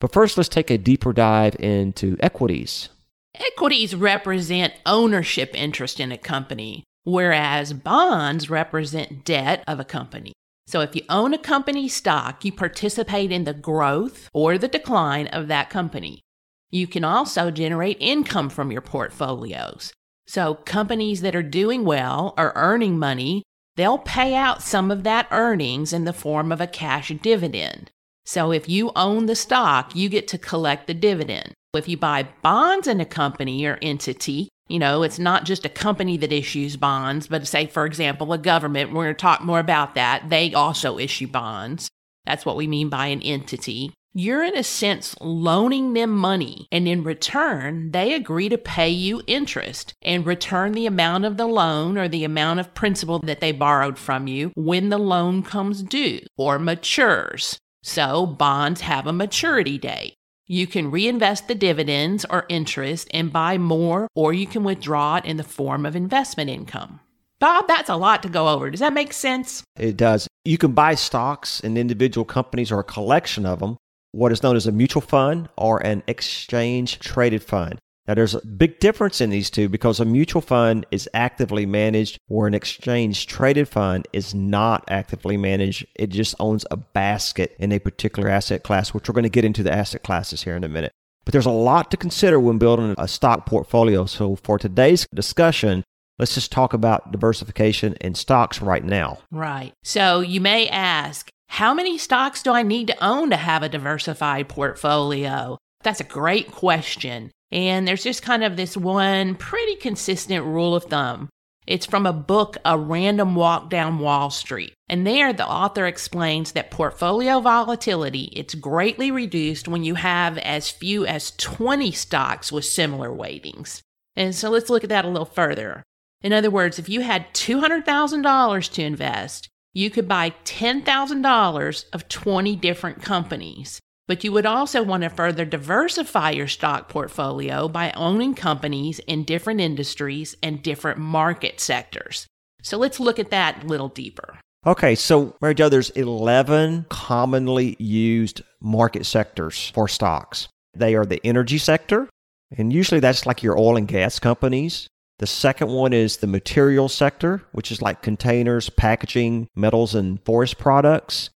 But 0.01 0.11
first, 0.11 0.37
let's 0.37 0.49
take 0.49 0.71
a 0.71 0.77
deeper 0.79 1.13
dive 1.13 1.55
into 1.59 2.17
equities. 2.19 2.89
Equities 3.35 3.93
represent 3.93 4.73
ownership 4.87 5.51
interest 5.53 5.99
in 5.99 6.11
a 6.11 6.17
company, 6.17 6.83
whereas 7.03 7.73
bonds 7.73 8.49
represent 8.49 9.23
debt 9.23 9.63
of 9.67 9.79
a 9.79 9.85
company. 9.85 10.33
So 10.69 10.81
if 10.81 10.95
you 10.95 11.01
own 11.09 11.33
a 11.33 11.39
company 11.39 11.87
stock, 11.87 12.45
you 12.45 12.51
participate 12.51 13.31
in 13.31 13.43
the 13.43 13.55
growth 13.55 14.29
or 14.33 14.55
the 14.55 14.67
decline 14.67 15.25
of 15.25 15.47
that 15.47 15.71
company. 15.71 16.21
You 16.69 16.85
can 16.85 17.03
also 17.03 17.49
generate 17.49 17.97
income 17.99 18.51
from 18.51 18.71
your 18.71 18.81
portfolios. 18.81 19.91
So 20.27 20.53
companies 20.53 21.21
that 21.21 21.35
are 21.35 21.41
doing 21.41 21.85
well 21.85 22.35
are 22.37 22.53
earning 22.55 22.99
money, 22.99 23.41
they'll 23.77 23.97
pay 23.97 24.35
out 24.35 24.61
some 24.61 24.91
of 24.91 25.01
that 25.05 25.27
earnings 25.31 25.91
in 25.91 26.03
the 26.03 26.13
form 26.13 26.51
of 26.51 26.61
a 26.61 26.67
cash 26.67 27.11
dividend. 27.23 27.89
So 28.27 28.51
if 28.51 28.69
you 28.69 28.91
own 28.95 29.25
the 29.25 29.35
stock, 29.35 29.95
you 29.95 30.07
get 30.07 30.27
to 30.27 30.37
collect 30.37 30.85
the 30.85 30.93
dividend. 30.93 31.53
If 31.73 31.87
you 31.87 31.97
buy 31.97 32.27
bonds 32.43 32.87
in 32.87 33.01
a 33.01 33.05
company 33.05 33.65
or 33.65 33.79
entity, 33.81 34.49
you 34.69 34.79
know, 34.79 35.03
it's 35.03 35.19
not 35.19 35.45
just 35.45 35.65
a 35.65 35.69
company 35.69 36.15
that 36.17 36.31
issues 36.31 36.77
bonds, 36.77 37.27
but 37.27 37.47
say, 37.47 37.65
for 37.65 37.85
example, 37.85 38.31
a 38.31 38.37
government, 38.37 38.93
we're 38.93 39.05
going 39.05 39.15
to 39.15 39.19
talk 39.19 39.41
more 39.41 39.59
about 39.59 39.95
that. 39.95 40.29
They 40.29 40.53
also 40.53 40.99
issue 40.99 41.27
bonds. 41.27 41.89
That's 42.25 42.45
what 42.45 42.55
we 42.55 42.67
mean 42.67 42.89
by 42.89 43.07
an 43.07 43.21
entity. 43.23 43.91
You're 44.13 44.43
in 44.43 44.57
a 44.57 44.63
sense 44.63 45.15
loaning 45.21 45.93
them 45.93 46.11
money, 46.11 46.67
and 46.71 46.87
in 46.87 47.03
return, 47.03 47.91
they 47.91 48.13
agree 48.13 48.49
to 48.49 48.57
pay 48.57 48.89
you 48.89 49.21
interest 49.27 49.93
and 50.01 50.25
return 50.25 50.71
the 50.71 50.87
amount 50.87 51.25
of 51.25 51.37
the 51.37 51.45
loan 51.47 51.97
or 51.97 52.07
the 52.07 52.23
amount 52.23 52.59
of 52.59 52.73
principal 52.73 53.19
that 53.19 53.39
they 53.39 53.51
borrowed 53.51 53.97
from 53.97 54.27
you 54.27 54.51
when 54.55 54.89
the 54.89 54.97
loan 54.97 55.43
comes 55.43 55.83
due 55.83 56.21
or 56.37 56.57
matures. 56.57 57.59
So, 57.83 58.25
bonds 58.25 58.81
have 58.81 59.07
a 59.07 59.13
maturity 59.13 59.77
date. 59.77 60.15
You 60.51 60.65
can 60.65 60.89
reinvest 60.89 61.47
the 61.47 61.53
dividends 61.53 62.25
or 62.27 62.47
interest 62.49 63.07
and 63.13 63.31
buy 63.31 63.59
more, 63.59 64.07
or 64.15 64.33
you 64.33 64.47
can 64.47 64.63
withdraw 64.63 65.17
it 65.17 65.25
in 65.25 65.37
the 65.37 65.43
form 65.43 65.85
of 65.85 65.95
investment 65.95 66.49
income. 66.49 67.01
Bob, 67.39 67.67
that's 67.67 67.87
a 67.87 67.95
lot 67.95 68.23
to 68.23 68.29
go 68.29 68.49
over. 68.49 68.71
Does 68.71 68.79
that 68.79 68.91
make 68.91 69.13
sense? 69.13 69.61
It 69.77 69.95
does. 69.95 70.27
You 70.43 70.57
can 70.57 70.71
buy 70.71 70.95
stocks 70.95 71.59
in 71.59 71.77
individual 71.77 72.25
companies 72.25 72.71
or 72.71 72.79
a 72.79 72.83
collection 72.83 73.45
of 73.45 73.59
them, 73.59 73.77
what 74.11 74.31
is 74.31 74.41
known 74.41 74.55
as 74.55 74.65
a 74.65 74.71
mutual 74.71 75.03
fund 75.03 75.49
or 75.55 75.85
an 75.85 76.01
exchange 76.07 76.97
traded 76.97 77.43
fund. 77.43 77.77
Now, 78.09 78.15
there's 78.15 78.33
a 78.33 78.43
big 78.43 78.79
difference 78.79 79.21
in 79.21 79.29
these 79.29 79.51
two 79.51 79.69
because 79.69 79.99
a 79.99 80.05
mutual 80.05 80.41
fund 80.41 80.87
is 80.89 81.07
actively 81.13 81.67
managed, 81.67 82.17
where 82.25 82.47
an 82.47 82.55
exchange 82.55 83.27
traded 83.27 83.69
fund 83.69 84.07
is 84.11 84.33
not 84.33 84.83
actively 84.89 85.37
managed. 85.37 85.85
It 85.93 86.07
just 86.07 86.33
owns 86.39 86.65
a 86.71 86.77
basket 86.77 87.55
in 87.59 87.71
a 87.71 87.77
particular 87.77 88.27
asset 88.27 88.63
class, 88.63 88.95
which 88.95 89.07
we're 89.07 89.13
going 89.13 89.25
to 89.25 89.29
get 89.29 89.45
into 89.45 89.61
the 89.61 89.71
asset 89.71 90.01
classes 90.01 90.41
here 90.41 90.55
in 90.55 90.63
a 90.63 90.67
minute. 90.67 90.91
But 91.23 91.33
there's 91.33 91.45
a 91.45 91.51
lot 91.51 91.91
to 91.91 91.97
consider 91.97 92.39
when 92.39 92.57
building 92.57 92.95
a 92.97 93.07
stock 93.07 93.45
portfolio. 93.45 94.07
So, 94.07 94.37
for 94.37 94.57
today's 94.57 95.05
discussion, 95.13 95.83
let's 96.17 96.33
just 96.33 96.51
talk 96.51 96.73
about 96.73 97.11
diversification 97.11 97.93
in 98.01 98.15
stocks 98.15 98.59
right 98.59 98.83
now. 98.83 99.19
Right. 99.29 99.73
So, 99.83 100.21
you 100.21 100.41
may 100.41 100.67
ask, 100.67 101.29
how 101.49 101.75
many 101.75 101.99
stocks 101.99 102.41
do 102.41 102.53
I 102.53 102.63
need 102.63 102.87
to 102.87 103.05
own 103.05 103.29
to 103.29 103.37
have 103.37 103.61
a 103.61 103.69
diversified 103.69 104.49
portfolio? 104.49 105.59
That's 105.83 106.01
a 106.01 106.05
great 106.05 106.51
question. 106.51 107.29
And 107.51 107.87
there's 107.87 108.03
just 108.03 108.21
kind 108.21 108.43
of 108.43 108.57
this 108.57 108.77
one 108.77 109.35
pretty 109.35 109.75
consistent 109.75 110.45
rule 110.45 110.75
of 110.75 110.85
thumb. 110.85 111.29
It's 111.65 111.85
from 111.85 112.07
a 112.07 112.13
book, 112.13 112.57
A 112.65 112.77
Random 112.77 113.35
Walk 113.35 113.69
Down 113.69 113.99
Wall 113.99 114.31
Street. 114.31 114.73
And 114.87 115.05
there 115.05 115.31
the 115.33 115.47
author 115.47 115.85
explains 115.85 116.51
that 116.53 116.71
portfolio 116.71 117.39
volatility, 117.39 118.31
it's 118.35 118.55
greatly 118.55 119.11
reduced 119.11 119.67
when 119.67 119.83
you 119.83 119.95
have 119.95 120.39
as 120.39 120.71
few 120.71 121.05
as 121.05 121.31
20 121.37 121.91
stocks 121.91 122.51
with 122.51 122.65
similar 122.65 123.13
weightings. 123.13 123.83
And 124.15 124.33
so 124.33 124.49
let's 124.49 124.71
look 124.71 124.83
at 124.83 124.89
that 124.89 125.05
a 125.05 125.09
little 125.09 125.25
further. 125.25 125.83
In 126.21 126.33
other 126.33 126.49
words, 126.49 126.79
if 126.79 126.89
you 126.89 127.01
had 127.01 127.33
$200,000 127.33 128.71
to 128.73 128.83
invest, 128.83 129.47
you 129.73 129.89
could 129.89 130.07
buy 130.07 130.31
$10,000 130.43 131.85
of 131.93 132.09
20 132.09 132.55
different 132.55 133.01
companies. 133.03 133.79
But 134.09 134.23
you 134.23 134.31
would 134.31 134.47
also 134.47 134.81
want 134.81 135.03
to 135.03 135.09
further 135.09 135.45
diversify 135.45 136.31
your 136.31 136.47
stock 136.47 136.89
portfolio 136.89 137.67
by 137.67 137.91
owning 137.91 138.33
companies 138.33 138.97
in 139.05 139.23
different 139.23 139.61
industries 139.61 140.35
and 140.41 140.63
different 140.63 140.97
market 140.97 141.59
sectors. 141.59 142.25
So 142.63 142.79
let's 142.79 142.99
look 142.99 143.19
at 143.19 143.29
that 143.29 143.63
a 143.63 143.67
little 143.67 143.87
deeper. 143.87 144.39
Okay, 144.65 144.95
so 144.95 145.35
Mary 145.41 145.53
Jo, 145.53 145.69
there's 145.69 145.91
11 145.91 146.87
commonly 146.89 147.75
used 147.77 148.41
market 148.59 149.05
sectors 149.05 149.69
for 149.75 149.87
stocks. 149.87 150.47
They 150.73 150.95
are 150.95 151.05
the 151.05 151.21
energy 151.23 151.59
sector, 151.59 152.09
and 152.57 152.73
usually 152.73 152.99
that's 152.99 153.27
like 153.27 153.43
your 153.43 153.59
oil 153.59 153.77
and 153.77 153.87
gas 153.87 154.17
companies. 154.17 154.87
The 155.19 155.27
second 155.27 155.69
one 155.69 155.93
is 155.93 156.17
the 156.17 156.25
material 156.25 156.89
sector, 156.89 157.43
which 157.51 157.71
is 157.71 157.79
like 157.79 158.01
containers, 158.01 158.71
packaging, 158.71 159.49
metals, 159.55 159.93
and 159.93 160.19
forest 160.25 160.57
products 160.57 161.29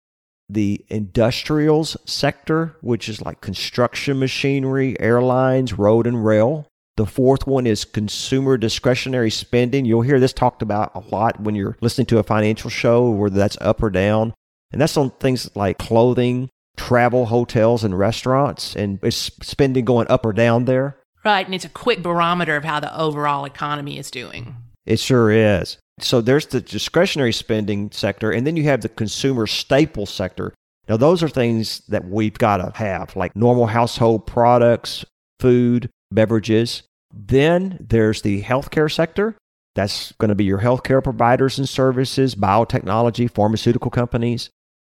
the 0.53 0.83
industrials 0.89 1.97
sector, 2.05 2.75
which 2.81 3.07
is 3.07 3.21
like 3.21 3.41
construction 3.41 4.19
machinery, 4.19 4.99
airlines, 4.99 5.73
road 5.73 6.07
and 6.07 6.25
rail. 6.25 6.67
The 6.97 7.05
fourth 7.05 7.47
one 7.47 7.65
is 7.65 7.85
consumer 7.85 8.57
discretionary 8.57 9.31
spending. 9.31 9.85
You'll 9.85 10.01
hear 10.01 10.19
this 10.19 10.33
talked 10.33 10.61
about 10.61 10.91
a 10.93 10.99
lot 10.99 11.39
when 11.39 11.55
you're 11.55 11.77
listening 11.81 12.07
to 12.07 12.19
a 12.19 12.23
financial 12.23 12.69
show, 12.69 13.09
whether 13.09 13.37
that's 13.37 13.57
up 13.61 13.81
or 13.81 13.89
down. 13.89 14.33
And 14.71 14.81
that's 14.81 14.97
on 14.97 15.11
things 15.11 15.49
like 15.55 15.77
clothing, 15.77 16.49
travel, 16.77 17.27
hotels, 17.27 17.83
and 17.83 17.97
restaurants. 17.97 18.75
And 18.75 18.99
it's 19.03 19.31
spending 19.41 19.85
going 19.85 20.07
up 20.09 20.25
or 20.25 20.33
down 20.33 20.65
there. 20.65 20.97
Right. 21.23 21.45
And 21.45 21.55
it's 21.55 21.65
a 21.65 21.69
quick 21.69 22.01
barometer 22.01 22.55
of 22.55 22.63
how 22.63 22.79
the 22.79 22.95
overall 22.97 23.45
economy 23.45 23.97
is 23.97 24.11
doing. 24.11 24.55
It 24.85 24.99
sure 24.99 25.31
is. 25.31 25.77
So 25.99 26.21
there's 26.21 26.47
the 26.47 26.61
discretionary 26.61 27.33
spending 27.33 27.91
sector, 27.91 28.31
and 28.31 28.45
then 28.47 28.57
you 28.57 28.63
have 28.63 28.81
the 28.81 28.89
consumer 28.89 29.47
staple 29.47 30.05
sector. 30.05 30.53
Now, 30.89 30.97
those 30.97 31.21
are 31.21 31.29
things 31.29 31.79
that 31.89 32.07
we've 32.07 32.37
got 32.37 32.57
to 32.57 32.71
have, 32.75 33.15
like 33.15 33.35
normal 33.35 33.67
household 33.67 34.25
products, 34.25 35.05
food, 35.39 35.89
beverages. 36.11 36.83
Then 37.13 37.85
there's 37.89 38.21
the 38.21 38.41
healthcare 38.41 38.91
sector. 38.91 39.35
That's 39.75 40.11
going 40.13 40.29
to 40.29 40.35
be 40.35 40.43
your 40.43 40.59
healthcare 40.59 41.03
providers 41.03 41.57
and 41.57 41.67
services, 41.69 42.35
biotechnology, 42.35 43.29
pharmaceutical 43.29 43.91
companies. 43.91 44.49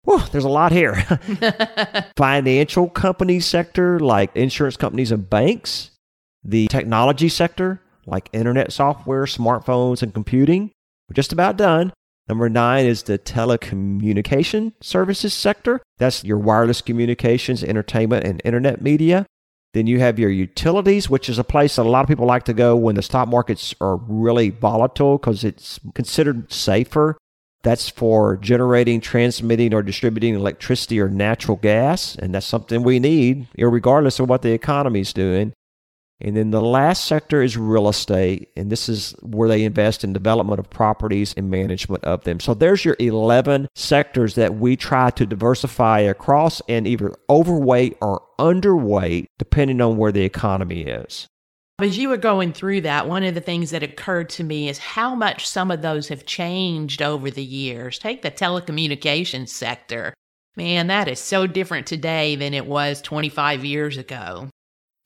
Whew, 0.04 0.22
there's 0.30 0.44
a 0.44 0.48
lot 0.48 0.70
here. 0.72 0.94
Financial 2.16 2.88
company 2.88 3.40
sector, 3.40 3.98
like 3.98 4.34
insurance 4.36 4.76
companies 4.76 5.12
and 5.12 5.28
banks. 5.28 5.90
The 6.44 6.68
technology 6.68 7.28
sector, 7.28 7.80
like 8.06 8.28
internet 8.32 8.72
software, 8.72 9.24
smartphones, 9.24 10.02
and 10.02 10.14
computing. 10.14 10.70
We're 11.08 11.14
just 11.14 11.32
about 11.32 11.56
done. 11.56 11.92
Number 12.28 12.48
nine 12.48 12.86
is 12.86 13.04
the 13.04 13.18
telecommunication 13.18 14.72
services 14.80 15.32
sector. 15.32 15.80
That's 15.98 16.24
your 16.24 16.38
wireless 16.38 16.80
communications, 16.80 17.62
entertainment, 17.62 18.26
and 18.26 18.42
internet 18.44 18.82
media. 18.82 19.26
Then 19.74 19.86
you 19.86 20.00
have 20.00 20.18
your 20.18 20.30
utilities, 20.30 21.08
which 21.08 21.28
is 21.28 21.38
a 21.38 21.44
place 21.44 21.76
that 21.76 21.86
a 21.86 21.88
lot 21.88 22.02
of 22.02 22.08
people 22.08 22.26
like 22.26 22.44
to 22.44 22.54
go 22.54 22.74
when 22.74 22.94
the 22.94 23.02
stock 23.02 23.28
markets 23.28 23.74
are 23.80 23.96
really 23.96 24.50
volatile 24.50 25.18
because 25.18 25.44
it's 25.44 25.78
considered 25.94 26.50
safer. 26.52 27.16
That's 27.62 27.88
for 27.88 28.36
generating, 28.36 29.00
transmitting, 29.00 29.74
or 29.74 29.82
distributing 29.82 30.34
electricity 30.34 31.00
or 31.00 31.08
natural 31.08 31.56
gas. 31.56 32.16
And 32.16 32.34
that's 32.34 32.46
something 32.46 32.82
we 32.82 32.98
need, 32.98 33.48
regardless 33.58 34.18
of 34.18 34.28
what 34.28 34.42
the 34.42 34.52
economy 34.52 35.00
is 35.00 35.12
doing. 35.12 35.52
And 36.20 36.34
then 36.36 36.50
the 36.50 36.62
last 36.62 37.04
sector 37.04 37.42
is 37.42 37.58
real 37.58 37.88
estate, 37.88 38.48
and 38.56 38.70
this 38.70 38.88
is 38.88 39.14
where 39.20 39.48
they 39.48 39.64
invest 39.64 40.02
in 40.02 40.14
development 40.14 40.58
of 40.58 40.70
properties 40.70 41.34
and 41.36 41.50
management 41.50 42.04
of 42.04 42.24
them. 42.24 42.40
So 42.40 42.54
there's 42.54 42.86
your 42.86 42.96
11 42.98 43.68
sectors 43.74 44.34
that 44.36 44.54
we 44.54 44.76
try 44.76 45.10
to 45.10 45.26
diversify 45.26 46.00
across 46.00 46.62
and 46.68 46.86
either 46.86 47.14
overweight 47.28 47.98
or 48.00 48.22
underweight 48.38 49.26
depending 49.38 49.82
on 49.82 49.98
where 49.98 50.12
the 50.12 50.24
economy 50.24 50.82
is. 50.82 51.26
As 51.78 51.98
you 51.98 52.08
were 52.08 52.16
going 52.16 52.54
through 52.54 52.80
that, 52.82 53.06
one 53.06 53.22
of 53.22 53.34
the 53.34 53.40
things 53.42 53.70
that 53.70 53.82
occurred 53.82 54.30
to 54.30 54.44
me 54.44 54.70
is 54.70 54.78
how 54.78 55.14
much 55.14 55.46
some 55.46 55.70
of 55.70 55.82
those 55.82 56.08
have 56.08 56.24
changed 56.24 57.02
over 57.02 57.30
the 57.30 57.44
years. 57.44 57.98
Take 57.98 58.22
the 58.22 58.30
telecommunications 58.30 59.50
sector. 59.50 60.14
Man, 60.56 60.86
that 60.86 61.06
is 61.06 61.20
so 61.20 61.46
different 61.46 61.86
today 61.86 62.34
than 62.34 62.54
it 62.54 62.64
was 62.64 63.02
25 63.02 63.66
years 63.66 63.98
ago. 63.98 64.48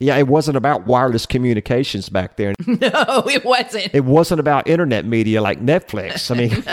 Yeah, 0.01 0.17
it 0.17 0.27
wasn't 0.27 0.57
about 0.57 0.87
wireless 0.87 1.27
communications 1.27 2.09
back 2.09 2.35
then. 2.35 2.55
No, 2.81 3.23
it 3.29 3.45
wasn't. 3.45 3.93
It 3.93 4.05
wasn't 4.05 4.39
about 4.39 4.67
internet 4.67 5.05
media 5.05 5.41
like 5.41 5.61
Netflix. 5.61 6.31
I 6.31 6.35
mean, 6.35 6.63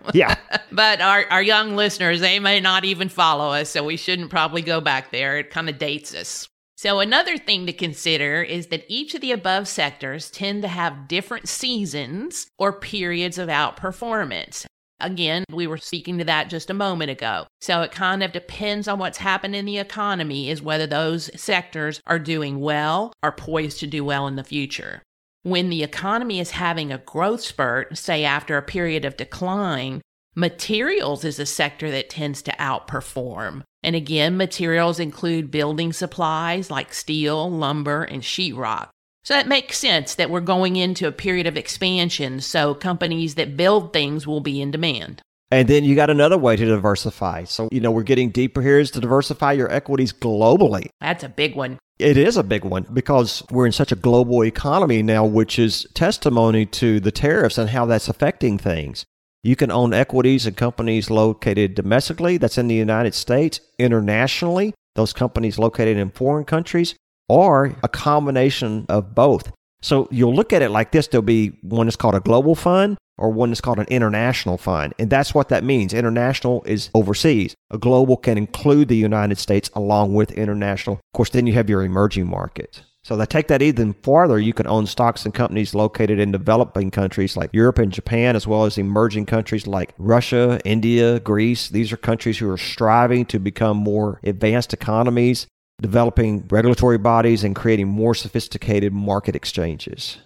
yeah. 0.14 0.36
But 0.70 1.00
our, 1.00 1.24
our 1.30 1.42
young 1.42 1.74
listeners, 1.74 2.20
they 2.20 2.38
may 2.38 2.60
not 2.60 2.84
even 2.84 3.08
follow 3.08 3.50
us, 3.52 3.70
so 3.70 3.82
we 3.82 3.96
shouldn't 3.96 4.30
probably 4.30 4.62
go 4.62 4.80
back 4.80 5.10
there. 5.10 5.38
It 5.38 5.50
kind 5.50 5.68
of 5.68 5.78
dates 5.78 6.14
us. 6.14 6.48
So, 6.76 7.00
another 7.00 7.36
thing 7.38 7.66
to 7.66 7.72
consider 7.72 8.42
is 8.42 8.68
that 8.68 8.84
each 8.86 9.14
of 9.14 9.22
the 9.22 9.32
above 9.32 9.66
sectors 9.66 10.30
tend 10.30 10.62
to 10.62 10.68
have 10.68 11.08
different 11.08 11.48
seasons 11.48 12.46
or 12.58 12.72
periods 12.72 13.38
of 13.38 13.48
outperformance. 13.48 14.66
Again, 15.00 15.44
we 15.52 15.66
were 15.66 15.78
speaking 15.78 16.18
to 16.18 16.24
that 16.24 16.48
just 16.48 16.70
a 16.70 16.74
moment 16.74 17.10
ago. 17.10 17.46
So 17.60 17.82
it 17.82 17.92
kind 17.92 18.22
of 18.22 18.32
depends 18.32 18.88
on 18.88 18.98
what's 18.98 19.18
happened 19.18 19.54
in 19.54 19.66
the 19.66 19.78
economy, 19.78 20.50
is 20.50 20.62
whether 20.62 20.86
those 20.86 21.30
sectors 21.40 22.00
are 22.06 22.18
doing 22.18 22.60
well, 22.60 23.12
are 23.22 23.32
poised 23.32 23.80
to 23.80 23.86
do 23.86 24.04
well 24.04 24.26
in 24.26 24.36
the 24.36 24.44
future. 24.44 25.02
When 25.42 25.68
the 25.68 25.82
economy 25.82 26.40
is 26.40 26.52
having 26.52 26.90
a 26.92 26.98
growth 26.98 27.42
spurt, 27.42 27.96
say 27.98 28.24
after 28.24 28.56
a 28.56 28.62
period 28.62 29.04
of 29.04 29.16
decline, 29.16 30.00
Materials 30.38 31.24
is 31.24 31.38
a 31.38 31.46
sector 31.46 31.90
that 31.90 32.10
tends 32.10 32.42
to 32.42 32.52
outperform. 32.52 33.62
And 33.82 33.96
again, 33.96 34.36
materials 34.36 35.00
include 35.00 35.50
building 35.50 35.94
supplies 35.94 36.70
like 36.70 36.92
steel, 36.92 37.50
lumber, 37.50 38.02
and 38.02 38.20
sheetrock. 38.20 38.90
So 39.26 39.34
that 39.34 39.48
makes 39.48 39.76
sense 39.76 40.14
that 40.14 40.30
we're 40.30 40.40
going 40.40 40.76
into 40.76 41.08
a 41.08 41.10
period 41.10 41.48
of 41.48 41.56
expansion, 41.56 42.40
so 42.40 42.76
companies 42.76 43.34
that 43.34 43.56
build 43.56 43.92
things 43.92 44.24
will 44.24 44.38
be 44.38 44.62
in 44.62 44.70
demand. 44.70 45.20
And 45.50 45.66
then 45.66 45.82
you 45.82 45.96
got 45.96 46.10
another 46.10 46.38
way 46.38 46.54
to 46.54 46.64
diversify. 46.64 47.42
So, 47.42 47.68
you 47.72 47.80
know, 47.80 47.90
we're 47.90 48.04
getting 48.04 48.30
deeper 48.30 48.62
here 48.62 48.78
is 48.78 48.92
to 48.92 49.00
diversify 49.00 49.54
your 49.54 49.68
equities 49.68 50.12
globally. 50.12 50.90
That's 51.00 51.24
a 51.24 51.28
big 51.28 51.56
one. 51.56 51.78
It 51.98 52.16
is 52.16 52.36
a 52.36 52.44
big 52.44 52.64
one 52.64 52.86
because 52.92 53.42
we're 53.50 53.66
in 53.66 53.72
such 53.72 53.90
a 53.90 53.96
global 53.96 54.44
economy 54.44 55.02
now, 55.02 55.24
which 55.24 55.58
is 55.58 55.88
testimony 55.92 56.64
to 56.66 57.00
the 57.00 57.10
tariffs 57.10 57.58
and 57.58 57.70
how 57.70 57.84
that's 57.84 58.08
affecting 58.08 58.58
things. 58.58 59.04
You 59.42 59.56
can 59.56 59.72
own 59.72 59.92
equities 59.92 60.46
in 60.46 60.54
companies 60.54 61.10
located 61.10 61.74
domestically, 61.74 62.36
that's 62.36 62.58
in 62.58 62.68
the 62.68 62.76
United 62.76 63.14
States, 63.14 63.58
internationally, 63.76 64.72
those 64.94 65.12
companies 65.12 65.58
located 65.58 65.96
in 65.96 66.10
foreign 66.10 66.44
countries, 66.44 66.94
or 67.28 67.76
a 67.82 67.88
combination 67.88 68.86
of 68.88 69.14
both. 69.14 69.52
So 69.82 70.08
you'll 70.10 70.34
look 70.34 70.52
at 70.52 70.62
it 70.62 70.70
like 70.70 70.92
this 70.92 71.06
there'll 71.06 71.22
be 71.22 71.58
one 71.62 71.86
that's 71.86 71.96
called 71.96 72.14
a 72.14 72.20
global 72.20 72.54
fund 72.54 72.96
or 73.18 73.30
one 73.30 73.50
that's 73.50 73.60
called 73.60 73.78
an 73.78 73.86
international 73.86 74.58
fund. 74.58 74.94
And 74.98 75.10
that's 75.10 75.34
what 75.34 75.48
that 75.48 75.64
means. 75.64 75.94
International 75.94 76.62
is 76.64 76.90
overseas. 76.94 77.54
A 77.70 77.78
global 77.78 78.16
can 78.16 78.36
include 78.36 78.88
the 78.88 78.96
United 78.96 79.38
States 79.38 79.70
along 79.74 80.14
with 80.14 80.32
international. 80.32 80.96
Of 80.96 81.16
course, 81.16 81.30
then 81.30 81.46
you 81.46 81.54
have 81.54 81.70
your 81.70 81.82
emerging 81.82 82.28
markets. 82.28 82.82
So 83.04 83.16
to 83.16 83.24
take 83.24 83.46
that 83.46 83.62
even 83.62 83.94
farther, 84.02 84.40
you 84.40 84.52
can 84.52 84.66
own 84.66 84.84
stocks 84.86 85.24
and 85.24 85.32
companies 85.32 85.76
located 85.76 86.18
in 86.18 86.32
developing 86.32 86.90
countries 86.90 87.36
like 87.36 87.50
Europe 87.52 87.78
and 87.78 87.92
Japan, 87.92 88.34
as 88.34 88.48
well 88.48 88.64
as 88.64 88.78
emerging 88.78 89.26
countries 89.26 89.64
like 89.64 89.94
Russia, 89.96 90.58
India, 90.64 91.20
Greece. 91.20 91.68
These 91.68 91.92
are 91.92 91.96
countries 91.96 92.38
who 92.38 92.50
are 92.50 92.58
striving 92.58 93.24
to 93.26 93.38
become 93.38 93.76
more 93.76 94.18
advanced 94.24 94.72
economies, 94.72 95.46
developing 95.80 96.46
regulatory 96.48 96.98
bodies, 96.98 97.44
and 97.44 97.54
creating 97.54 97.88
more 97.88 98.14
sophisticated 98.14 98.92
market 98.92 99.36
exchanges. 99.36 100.18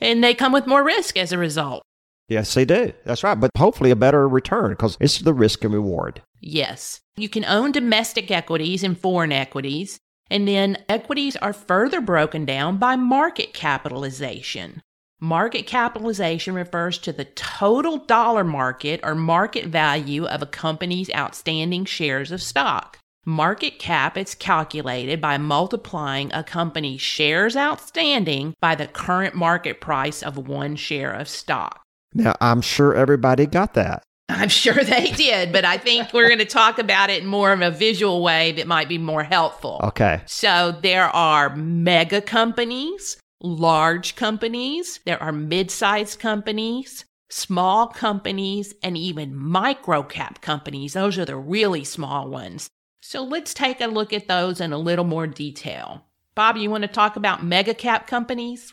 And 0.00 0.22
they 0.22 0.34
come 0.34 0.52
with 0.52 0.66
more 0.66 0.84
risk 0.84 1.16
as 1.16 1.32
a 1.32 1.38
result. 1.38 1.82
Yes, 2.28 2.52
they 2.52 2.64
do. 2.64 2.92
That's 3.04 3.24
right. 3.24 3.38
But 3.38 3.50
hopefully 3.56 3.90
a 3.90 3.96
better 3.96 4.28
return 4.28 4.70
because 4.70 4.96
it's 5.00 5.18
the 5.18 5.32
risk 5.32 5.64
and 5.64 5.72
reward. 5.72 6.22
Yes. 6.40 7.00
You 7.16 7.28
can 7.28 7.44
own 7.44 7.72
domestic 7.72 8.30
equities 8.30 8.84
and 8.84 8.98
foreign 8.98 9.32
equities. 9.32 9.98
And 10.30 10.46
then 10.46 10.84
equities 10.90 11.36
are 11.36 11.54
further 11.54 12.02
broken 12.02 12.44
down 12.44 12.76
by 12.76 12.96
market 12.96 13.54
capitalization. 13.54 14.82
Market 15.20 15.66
capitalization 15.66 16.54
refers 16.54 16.98
to 16.98 17.12
the 17.12 17.24
total 17.24 17.96
dollar 17.96 18.44
market 18.44 19.00
or 19.02 19.14
market 19.14 19.66
value 19.66 20.26
of 20.26 20.42
a 20.42 20.46
company's 20.46 21.10
outstanding 21.16 21.86
shares 21.86 22.30
of 22.30 22.42
stock. 22.42 22.98
Market 23.24 23.78
cap 23.78 24.16
is 24.16 24.34
calculated 24.34 25.20
by 25.20 25.36
multiplying 25.38 26.32
a 26.32 26.42
company's 26.42 27.00
shares 27.00 27.56
outstanding 27.56 28.54
by 28.60 28.74
the 28.74 28.86
current 28.86 29.34
market 29.34 29.80
price 29.80 30.22
of 30.22 30.48
one 30.48 30.76
share 30.76 31.12
of 31.12 31.28
stock. 31.28 31.82
Now, 32.14 32.34
I'm 32.40 32.62
sure 32.62 32.94
everybody 32.94 33.46
got 33.46 33.74
that. 33.74 34.02
I'm 34.28 34.48
sure 34.48 34.82
they 34.84 35.10
did, 35.16 35.52
but 35.52 35.64
I 35.64 35.78
think 35.78 36.12
we're 36.12 36.28
going 36.28 36.38
to 36.38 36.44
talk 36.44 36.78
about 36.78 37.10
it 37.10 37.22
in 37.22 37.28
more 37.28 37.52
of 37.52 37.60
a 37.60 37.70
visual 37.70 38.22
way 38.22 38.52
that 38.52 38.66
might 38.66 38.88
be 38.88 38.98
more 38.98 39.24
helpful. 39.24 39.80
Okay. 39.82 40.22
So 40.26 40.76
there 40.82 41.08
are 41.08 41.54
mega 41.56 42.20
companies, 42.20 43.18
large 43.42 44.16
companies, 44.16 45.00
there 45.06 45.22
are 45.22 45.32
mid 45.32 45.70
sized 45.70 46.18
companies, 46.18 47.04
small 47.30 47.86
companies, 47.88 48.74
and 48.82 48.96
even 48.96 49.34
micro 49.34 50.02
cap 50.02 50.40
companies. 50.40 50.92
Those 50.92 51.18
are 51.18 51.24
the 51.24 51.36
really 51.36 51.84
small 51.84 52.28
ones. 52.28 52.68
So 53.00 53.22
let's 53.22 53.54
take 53.54 53.80
a 53.80 53.86
look 53.86 54.12
at 54.12 54.28
those 54.28 54.60
in 54.60 54.72
a 54.72 54.78
little 54.78 55.04
more 55.04 55.26
detail. 55.26 56.04
Bob, 56.34 56.56
you 56.56 56.70
want 56.70 56.82
to 56.82 56.88
talk 56.88 57.16
about 57.16 57.44
mega 57.44 57.74
cap 57.74 58.06
companies? 58.06 58.72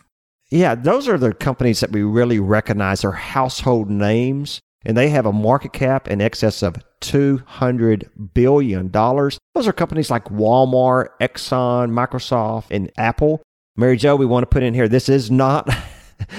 Yeah, 0.51 0.75
those 0.75 1.07
are 1.07 1.17
the 1.17 1.33
companies 1.33 1.79
that 1.79 1.91
we 1.91 2.03
really 2.03 2.39
recognize 2.39 3.03
are 3.03 3.11
household 3.11 3.89
names 3.89 4.59
and 4.85 4.95
they 4.95 5.09
have 5.09 5.25
a 5.25 5.33
market 5.33 5.73
cap 5.73 6.07
in 6.07 6.21
excess 6.21 6.61
of 6.61 6.77
$200 7.01 8.33
billion. 8.33 8.91
Those 8.91 9.67
are 9.67 9.73
companies 9.73 10.11
like 10.11 10.25
Walmart, 10.25 11.07
Exxon, 11.19 11.91
Microsoft, 11.91 12.65
and 12.69 12.91
Apple. 12.97 13.41
Mary 13.75 13.97
Jo, 13.97 14.15
we 14.15 14.25
want 14.25 14.43
to 14.43 14.47
put 14.47 14.63
in 14.63 14.73
here 14.73 14.87
this 14.87 15.09
is 15.09 15.29
not. 15.29 15.69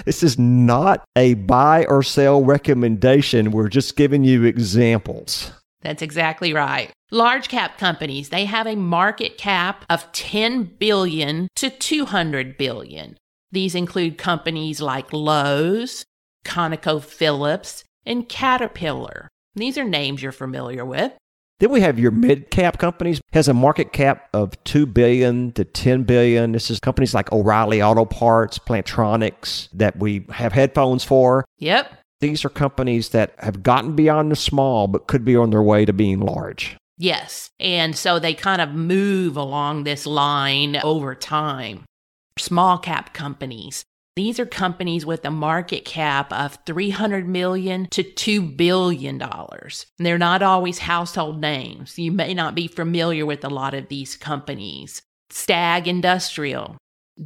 This 0.06 0.22
is 0.22 0.38
not 0.38 1.04
a 1.16 1.34
buy 1.34 1.84
or 1.84 2.02
sell 2.02 2.42
recommendation. 2.42 3.50
We're 3.50 3.68
just 3.68 3.94
giving 3.94 4.24
you 4.24 4.44
examples. 4.44 5.52
That's 5.82 6.02
exactly 6.02 6.52
right. 6.52 6.90
Large 7.10 7.48
cap 7.48 7.78
companies, 7.78 8.30
they 8.30 8.46
have 8.46 8.66
a 8.66 8.74
market 8.74 9.38
cap 9.38 9.84
of 9.88 10.10
10 10.12 10.76
billion 10.78 11.48
to 11.56 11.70
200 11.70 12.56
billion. 12.56 13.16
These 13.52 13.74
include 13.74 14.18
companies 14.18 14.80
like 14.80 15.12
Lowe's, 15.12 16.04
ConocoPhillips, 16.44 17.84
and 18.04 18.28
Caterpillar. 18.28 19.28
These 19.54 19.78
are 19.78 19.84
names 19.84 20.22
you're 20.22 20.32
familiar 20.32 20.84
with. 20.84 21.12
Then 21.58 21.70
we 21.70 21.80
have 21.80 21.98
your 21.98 22.10
mid 22.10 22.50
cap 22.50 22.78
companies 22.78 23.20
has 23.32 23.48
a 23.48 23.54
market 23.54 23.92
cap 23.92 24.28
of 24.34 24.62
2 24.64 24.84
billion 24.84 25.52
to 25.52 25.64
10 25.64 26.02
billion. 26.02 26.52
This 26.52 26.70
is 26.70 26.78
companies 26.78 27.14
like 27.14 27.32
O'Reilly 27.32 27.82
Auto 27.82 28.04
Parts, 28.04 28.58
Plantronics 28.58 29.68
that 29.72 29.98
we 29.98 30.26
have 30.30 30.52
headphones 30.52 31.02
for. 31.02 31.46
Yep. 31.58 31.94
These 32.20 32.44
are 32.44 32.50
companies 32.50 33.10
that 33.10 33.34
have 33.38 33.62
gotten 33.62 33.94
beyond 33.94 34.32
the 34.32 34.36
small 34.36 34.86
but 34.86 35.06
could 35.06 35.24
be 35.24 35.36
on 35.36 35.50
their 35.50 35.62
way 35.62 35.84
to 35.84 35.92
being 35.92 36.20
large. 36.20 36.76
Yes. 36.98 37.50
And 37.60 37.94
so 37.94 38.18
they 38.18 38.34
kind 38.34 38.62
of 38.62 38.70
move 38.70 39.36
along 39.36 39.84
this 39.84 40.06
line 40.06 40.76
over 40.76 41.14
time. 41.14 41.84
Small 42.38 42.78
cap 42.78 43.12
companies. 43.12 43.84
These 44.14 44.40
are 44.40 44.46
companies 44.46 45.04
with 45.04 45.26
a 45.26 45.30
market 45.30 45.84
cap 45.84 46.32
of 46.32 46.58
300 46.64 47.28
million 47.28 47.86
to 47.90 48.02
2 48.02 48.40
billion 48.40 49.18
dollars. 49.18 49.84
They're 49.98 50.16
not 50.16 50.42
always 50.42 50.78
household 50.78 51.38
names. 51.38 51.98
You 51.98 52.12
may 52.12 52.32
not 52.32 52.54
be 52.54 52.66
familiar 52.66 53.26
with 53.26 53.44
a 53.44 53.50
lot 53.50 53.74
of 53.74 53.88
these 53.88 54.16
companies. 54.16 55.02
Stag 55.28 55.86
Industrial, 55.86 56.78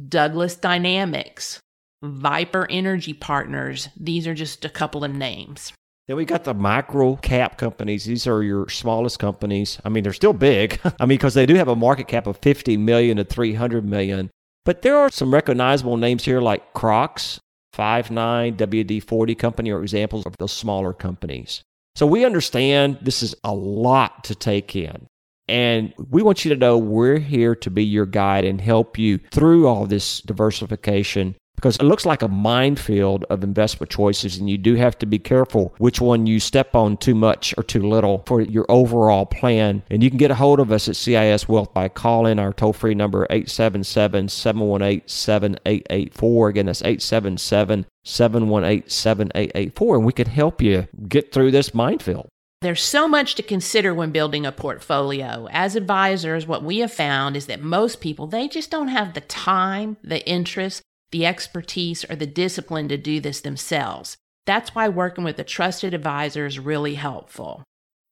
Douglas 0.09 0.57
Dynamics, 0.57 1.61
Viper 2.03 2.67
Energy 2.69 3.13
Partners. 3.13 3.89
These 3.95 4.27
are 4.27 4.33
just 4.33 4.65
a 4.65 4.69
couple 4.69 5.03
of 5.03 5.11
names. 5.11 5.73
Then 6.07 6.17
we 6.17 6.25
got 6.25 6.43
the 6.43 6.53
micro 6.53 7.15
cap 7.15 7.57
companies. 7.57 8.05
These 8.05 8.25
are 8.25 8.41
your 8.41 8.67
smallest 8.69 9.19
companies. 9.19 9.79
I 9.85 9.89
mean, 9.89 10.03
they're 10.03 10.13
still 10.13 10.33
big. 10.33 10.79
I 10.99 11.05
mean, 11.05 11.17
because 11.17 11.35
they 11.35 11.45
do 11.45 11.55
have 11.55 11.67
a 11.67 11.75
market 11.75 12.07
cap 12.07 12.27
of 12.27 12.37
50 12.37 12.75
million 12.77 13.17
to 13.17 13.23
300 13.23 13.85
million. 13.85 14.31
But 14.65 14.81
there 14.81 14.97
are 14.97 15.09
some 15.11 15.33
recognizable 15.33 15.97
names 15.97 16.25
here 16.25 16.41
like 16.41 16.73
Crocs, 16.73 17.39
Five9, 17.75 18.57
WD 18.57 19.03
40 19.03 19.35
Company 19.35 19.71
are 19.71 19.81
examples 19.81 20.25
of 20.25 20.35
those 20.37 20.51
smaller 20.51 20.93
companies. 20.93 21.61
So 21.95 22.05
we 22.05 22.25
understand 22.25 22.97
this 23.01 23.21
is 23.21 23.35
a 23.43 23.53
lot 23.53 24.23
to 24.25 24.35
take 24.35 24.75
in. 24.75 25.07
And 25.47 25.93
we 25.97 26.21
want 26.21 26.45
you 26.45 26.49
to 26.49 26.57
know 26.57 26.77
we're 26.77 27.19
here 27.19 27.55
to 27.55 27.69
be 27.69 27.83
your 27.83 28.05
guide 28.05 28.45
and 28.45 28.61
help 28.61 28.97
you 28.97 29.19
through 29.31 29.67
all 29.67 29.85
this 29.85 30.21
diversification 30.21 31.35
because 31.61 31.77
it 31.77 31.83
looks 31.83 32.07
like 32.07 32.23
a 32.23 32.27
minefield 32.27 33.23
of 33.29 33.43
investment 33.43 33.91
choices, 33.91 34.37
and 34.37 34.49
you 34.49 34.57
do 34.57 34.73
have 34.75 34.97
to 34.97 35.05
be 35.05 35.19
careful 35.19 35.75
which 35.77 36.01
one 36.01 36.25
you 36.25 36.39
step 36.39 36.75
on 36.75 36.97
too 36.97 37.13
much 37.13 37.53
or 37.55 37.63
too 37.63 37.87
little 37.87 38.23
for 38.25 38.41
your 38.41 38.65
overall 38.67 39.27
plan. 39.27 39.83
And 39.91 40.03
you 40.03 40.09
can 40.09 40.17
get 40.17 40.31
a 40.31 40.35
hold 40.35 40.59
of 40.59 40.71
us 40.71 40.89
at 40.89 40.95
CIS 40.95 41.47
Wealth 41.47 41.71
by 41.71 41.87
calling 41.87 42.39
our 42.39 42.51
toll 42.51 42.73
free 42.73 42.95
number 42.95 43.27
877 43.29 44.29
718 44.29 45.07
7884. 45.07 46.49
Again, 46.49 46.65
that's 46.65 46.81
877 46.81 47.85
718 48.03 48.89
7884, 48.89 49.95
and 49.95 50.05
we 50.05 50.13
can 50.13 50.27
help 50.27 50.63
you 50.63 50.87
get 51.07 51.31
through 51.31 51.51
this 51.51 51.75
minefield. 51.75 52.27
There's 52.61 52.83
so 52.83 53.07
much 53.07 53.33
to 53.35 53.43
consider 53.43 53.91
when 53.91 54.11
building 54.11 54.45
a 54.45 54.51
portfolio. 54.51 55.47
As 55.51 55.75
advisors, 55.75 56.45
what 56.45 56.63
we 56.63 56.77
have 56.79 56.93
found 56.93 57.35
is 57.35 57.47
that 57.47 57.63
most 57.63 58.01
people, 58.01 58.27
they 58.27 58.47
just 58.47 58.69
don't 58.69 58.89
have 58.89 59.15
the 59.15 59.21
time, 59.21 59.97
the 60.03 60.23
interest, 60.27 60.83
the 61.11 61.25
expertise, 61.25 62.09
or 62.09 62.15
the 62.15 62.25
discipline 62.25 62.87
to 62.89 62.97
do 62.97 63.19
this 63.19 63.41
themselves. 63.41 64.17
That's 64.45 64.73
why 64.73 64.89
working 64.89 65.23
with 65.23 65.37
a 65.39 65.43
trusted 65.43 65.93
advisor 65.93 66.45
is 66.45 66.59
really 66.59 66.95
helpful. 66.95 67.63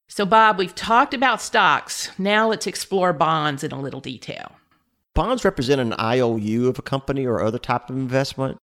So, 0.07 0.25
Bob, 0.25 0.57
we've 0.57 0.75
talked 0.75 1.13
about 1.13 1.41
stocks. 1.41 2.11
Now 2.17 2.49
let's 2.49 2.67
explore 2.67 3.13
bonds 3.13 3.63
in 3.63 3.71
a 3.71 3.81
little 3.81 4.01
detail. 4.01 4.53
Bonds 5.13 5.43
represent 5.43 5.81
an 5.81 5.93
IOU 5.99 6.67
of 6.67 6.79
a 6.79 6.83
company 6.83 7.25
or 7.25 7.41
other 7.41 7.59
type 7.59 7.89
of 7.89 7.95
investment. 7.95 8.57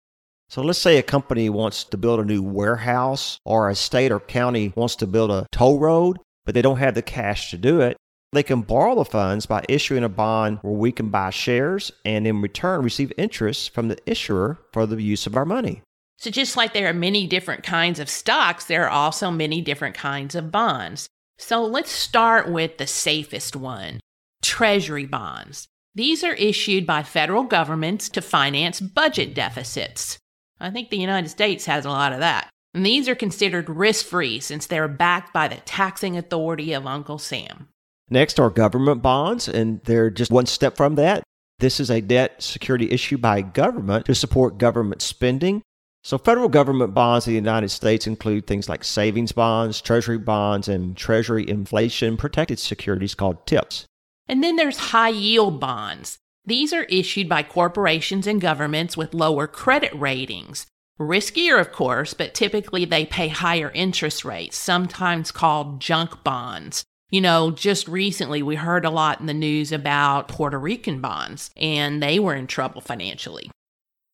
So 0.49 0.61
let's 0.61 0.79
say 0.79 0.97
a 0.97 1.03
company 1.03 1.49
wants 1.49 1.83
to 1.85 1.97
build 1.97 2.19
a 2.19 2.25
new 2.25 2.41
warehouse, 2.41 3.39
or 3.45 3.69
a 3.69 3.75
state 3.75 4.11
or 4.11 4.19
county 4.19 4.71
wants 4.75 4.95
to 4.97 5.07
build 5.07 5.31
a 5.31 5.47
toll 5.51 5.79
road, 5.79 6.17
but 6.45 6.53
they 6.53 6.61
don't 6.61 6.77
have 6.77 6.93
the 6.93 7.01
cash 7.01 7.49
to 7.51 7.57
do 7.57 7.81
it. 7.81 7.97
They 8.35 8.43
can 8.43 8.63
borrow 8.63 8.95
the 8.95 9.05
funds 9.05 9.45
by 9.45 9.63
issuing 9.69 10.03
a 10.03 10.09
bond 10.09 10.59
where 10.61 10.73
we 10.73 10.91
can 10.91 11.07
buy 11.07 11.29
shares 11.29 11.93
and 12.03 12.27
in 12.27 12.41
return 12.41 12.81
receive 12.81 13.13
interest 13.17 13.73
from 13.73 13.87
the 13.87 13.97
issuer 14.05 14.59
for 14.73 14.85
the 14.85 15.01
use 15.01 15.25
of 15.25 15.37
our 15.37 15.45
money. 15.45 15.83
So, 16.17 16.29
just 16.29 16.57
like 16.57 16.73
there 16.73 16.89
are 16.89 16.93
many 16.93 17.27
different 17.27 17.63
kinds 17.63 17.97
of 17.97 18.09
stocks, 18.09 18.65
there 18.65 18.83
are 18.83 18.89
also 18.89 19.31
many 19.31 19.61
different 19.61 19.95
kinds 19.95 20.35
of 20.35 20.51
bonds. 20.51 21.07
So, 21.37 21.63
let's 21.63 21.91
start 21.91 22.51
with 22.51 22.77
the 22.77 22.87
safest 22.87 23.55
one 23.55 24.01
Treasury 24.41 25.05
bonds. 25.05 25.69
These 25.93 26.21
are 26.25 26.33
issued 26.33 26.85
by 26.85 27.03
federal 27.03 27.43
governments 27.43 28.09
to 28.09 28.21
finance 28.21 28.81
budget 28.81 29.33
deficits. 29.33 30.17
I 30.59 30.71
think 30.71 30.89
the 30.89 30.97
United 30.97 31.29
States 31.29 31.67
has 31.67 31.85
a 31.85 31.89
lot 31.89 32.11
of 32.11 32.19
that. 32.19 32.49
And 32.73 32.85
these 32.85 33.07
are 33.07 33.15
considered 33.15 33.69
risk 33.69 34.05
free 34.05 34.41
since 34.41 34.67
they're 34.67 34.89
backed 34.89 35.31
by 35.31 35.47
the 35.47 35.61
taxing 35.63 36.17
authority 36.17 36.73
of 36.73 36.85
Uncle 36.85 37.17
Sam. 37.17 37.69
Next 38.09 38.39
are 38.39 38.49
government 38.49 39.01
bonds, 39.01 39.47
and 39.47 39.81
they're 39.83 40.09
just 40.09 40.31
one 40.31 40.45
step 40.45 40.77
from 40.77 40.95
that. 40.95 41.23
This 41.59 41.79
is 41.79 41.89
a 41.89 42.01
debt 42.01 42.41
security 42.41 42.91
issued 42.91 43.21
by 43.21 43.41
government 43.41 44.05
to 44.05 44.15
support 44.15 44.57
government 44.57 45.01
spending. 45.01 45.61
So, 46.03 46.19
federal 46.19 46.49
government 46.49 46.93
bonds 46.93 47.25
in 47.25 47.33
the 47.33 47.39
United 47.39 47.69
States 47.69 48.05
include 48.05 48.45
things 48.45 48.69
like 48.69 48.83
savings 48.83 49.31
bonds, 49.31 49.81
treasury 49.81 50.19
bonds, 50.19 50.67
and 50.67 50.95
treasury 50.95 51.49
inflation 51.49 52.15
protected 52.15 52.59
securities 52.59 53.15
called 53.15 53.47
TIPS. 53.47 53.85
And 54.27 54.43
then 54.43 54.55
there's 54.55 54.77
high 54.77 55.09
yield 55.09 55.59
bonds. 55.59 56.19
These 56.45 56.73
are 56.73 56.83
issued 56.83 57.27
by 57.27 57.41
corporations 57.41 58.27
and 58.27 58.39
governments 58.39 58.95
with 58.95 59.15
lower 59.15 59.47
credit 59.47 59.93
ratings. 59.95 60.67
Riskier, 60.99 61.59
of 61.59 61.71
course, 61.71 62.13
but 62.13 62.35
typically 62.35 62.85
they 62.85 63.05
pay 63.05 63.29
higher 63.29 63.71
interest 63.73 64.23
rates, 64.23 64.57
sometimes 64.57 65.31
called 65.31 65.81
junk 65.81 66.23
bonds. 66.23 66.85
You 67.11 67.21
know, 67.21 67.51
just 67.51 67.87
recently 67.87 68.41
we 68.41 68.55
heard 68.55 68.83
a 68.83 68.89
lot 68.89 69.19
in 69.19 69.27
the 69.27 69.33
news 69.33 69.71
about 69.71 70.27
Puerto 70.27 70.57
Rican 70.57 71.01
bonds, 71.01 71.51
and 71.55 72.01
they 72.01 72.19
were 72.19 72.33
in 72.33 72.47
trouble 72.47 72.81
financially. 72.81 73.51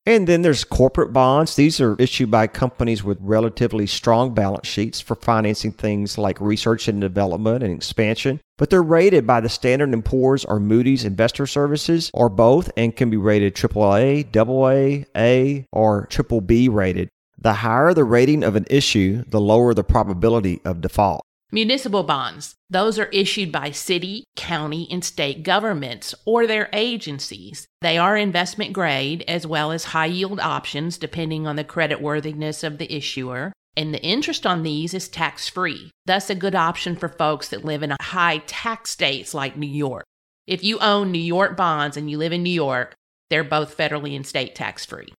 And 0.06 0.28
then 0.28 0.42
there's 0.42 0.64
corporate 0.64 1.14
bonds. 1.14 1.56
These 1.56 1.80
are 1.80 1.96
issued 2.00 2.32
by 2.32 2.48
companies 2.48 3.04
with 3.04 3.20
relatively 3.22 3.86
strong 3.86 4.34
balance 4.34 4.68
sheets 4.68 5.00
for 5.00 5.16
financing 5.16 5.72
things 5.72 6.18
like 6.18 6.42
research 6.42 6.88
and 6.88 7.00
development 7.00 7.64
and 7.64 7.74
expansion. 7.74 8.42
But 8.58 8.72
they're 8.72 8.82
rated 8.82 9.28
by 9.28 9.42
the 9.42 9.50
Standard 9.50 10.04
& 10.04 10.06
Poor's 10.06 10.44
or 10.44 10.60
Moody's 10.60 11.06
Investor 11.06 11.46
Services 11.46 12.10
or 12.16 12.30
both 12.30 12.72
and 12.76 12.96
can 12.96 13.12
be 13.12 13.18
rated 13.18 13.56
AAA, 13.56 14.36
AA, 14.36 15.06
A, 15.16 15.66
or 15.72 16.08
triple 16.08 16.42
B 16.42 16.68
rated. 16.68 17.10
The 17.38 17.54
higher 17.54 17.94
the 17.94 18.04
rating 18.04 18.44
of 18.44 18.56
an 18.56 18.66
issue, 18.70 19.24
the 19.28 19.42
lower 19.42 19.74
the 19.76 19.84
probability 19.84 20.62
of 20.66 20.82
default. 20.82 21.24
Municipal 21.54 22.04
bonds, 22.04 22.56
those 22.70 22.98
are 22.98 23.08
issued 23.08 23.52
by 23.52 23.72
city, 23.72 24.24
county, 24.38 24.88
and 24.90 25.04
state 25.04 25.44
governments 25.44 26.16
or 26.24 26.48
their 26.48 26.70
agencies. 26.72 27.68
They 27.82 27.98
are 27.98 28.16
investment 28.16 28.72
grade 28.72 29.26
as 29.28 29.46
well 29.46 29.74
as 29.74 29.84
high 29.84 30.06
yield 30.06 30.40
options 30.40 30.98
depending 30.98 31.46
on 31.46 31.58
the 31.58 31.66
credit 31.66 32.02
worthiness 32.02 32.64
of 32.64 32.78
the 32.78 32.94
issuer. 32.96 33.52
And 33.76 33.94
the 33.94 34.02
interest 34.02 34.46
on 34.46 34.64
these 34.64 34.94
is 34.94 35.10
tax 35.10 35.50
free, 35.50 35.92
thus, 36.06 36.30
a 36.30 36.36
good 36.36 36.56
option 36.56 36.96
for 36.96 37.10
folks 37.10 37.50
that 37.50 37.66
live 37.66 37.84
in 37.84 37.94
high 38.00 38.38
tax 38.48 38.92
states 38.92 39.34
like 39.34 39.58
New 39.58 39.68
York. 39.68 40.06
If 40.48 40.64
you 40.64 40.80
own 40.80 41.12
New 41.12 41.20
York 41.20 41.58
bonds 41.58 41.98
and 41.98 42.10
you 42.10 42.18
live 42.18 42.32
in 42.32 42.44
New 42.44 42.50
York, 42.50 42.96
they're 43.30 43.44
both 43.44 43.76
federally 43.76 44.16
and 44.16 44.26
state 44.26 44.56
tax 44.56 44.86
free. 44.86 45.14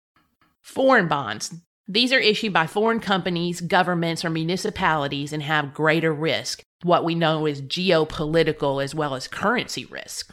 Foreign 0.63 1.09
bonds, 1.09 1.55
these 1.93 2.13
are 2.13 2.19
issued 2.19 2.55
by 2.55 2.67
foreign 2.67 3.01
companies, 3.01 3.61
governments, 3.61 4.25
or 4.25 4.31
municipalities 4.31 5.33
and 5.33 5.43
have 5.43 5.75
greater 5.75 6.13
risk, 6.13 6.63
what 6.83 7.05
we 7.05 7.15
know 7.15 7.47
is 7.47 7.61
geopolitical 7.61 8.83
as 8.83 8.95
well 8.95 9.15
as 9.15 9.29
currency 9.29 9.85
risk. 9.85 10.31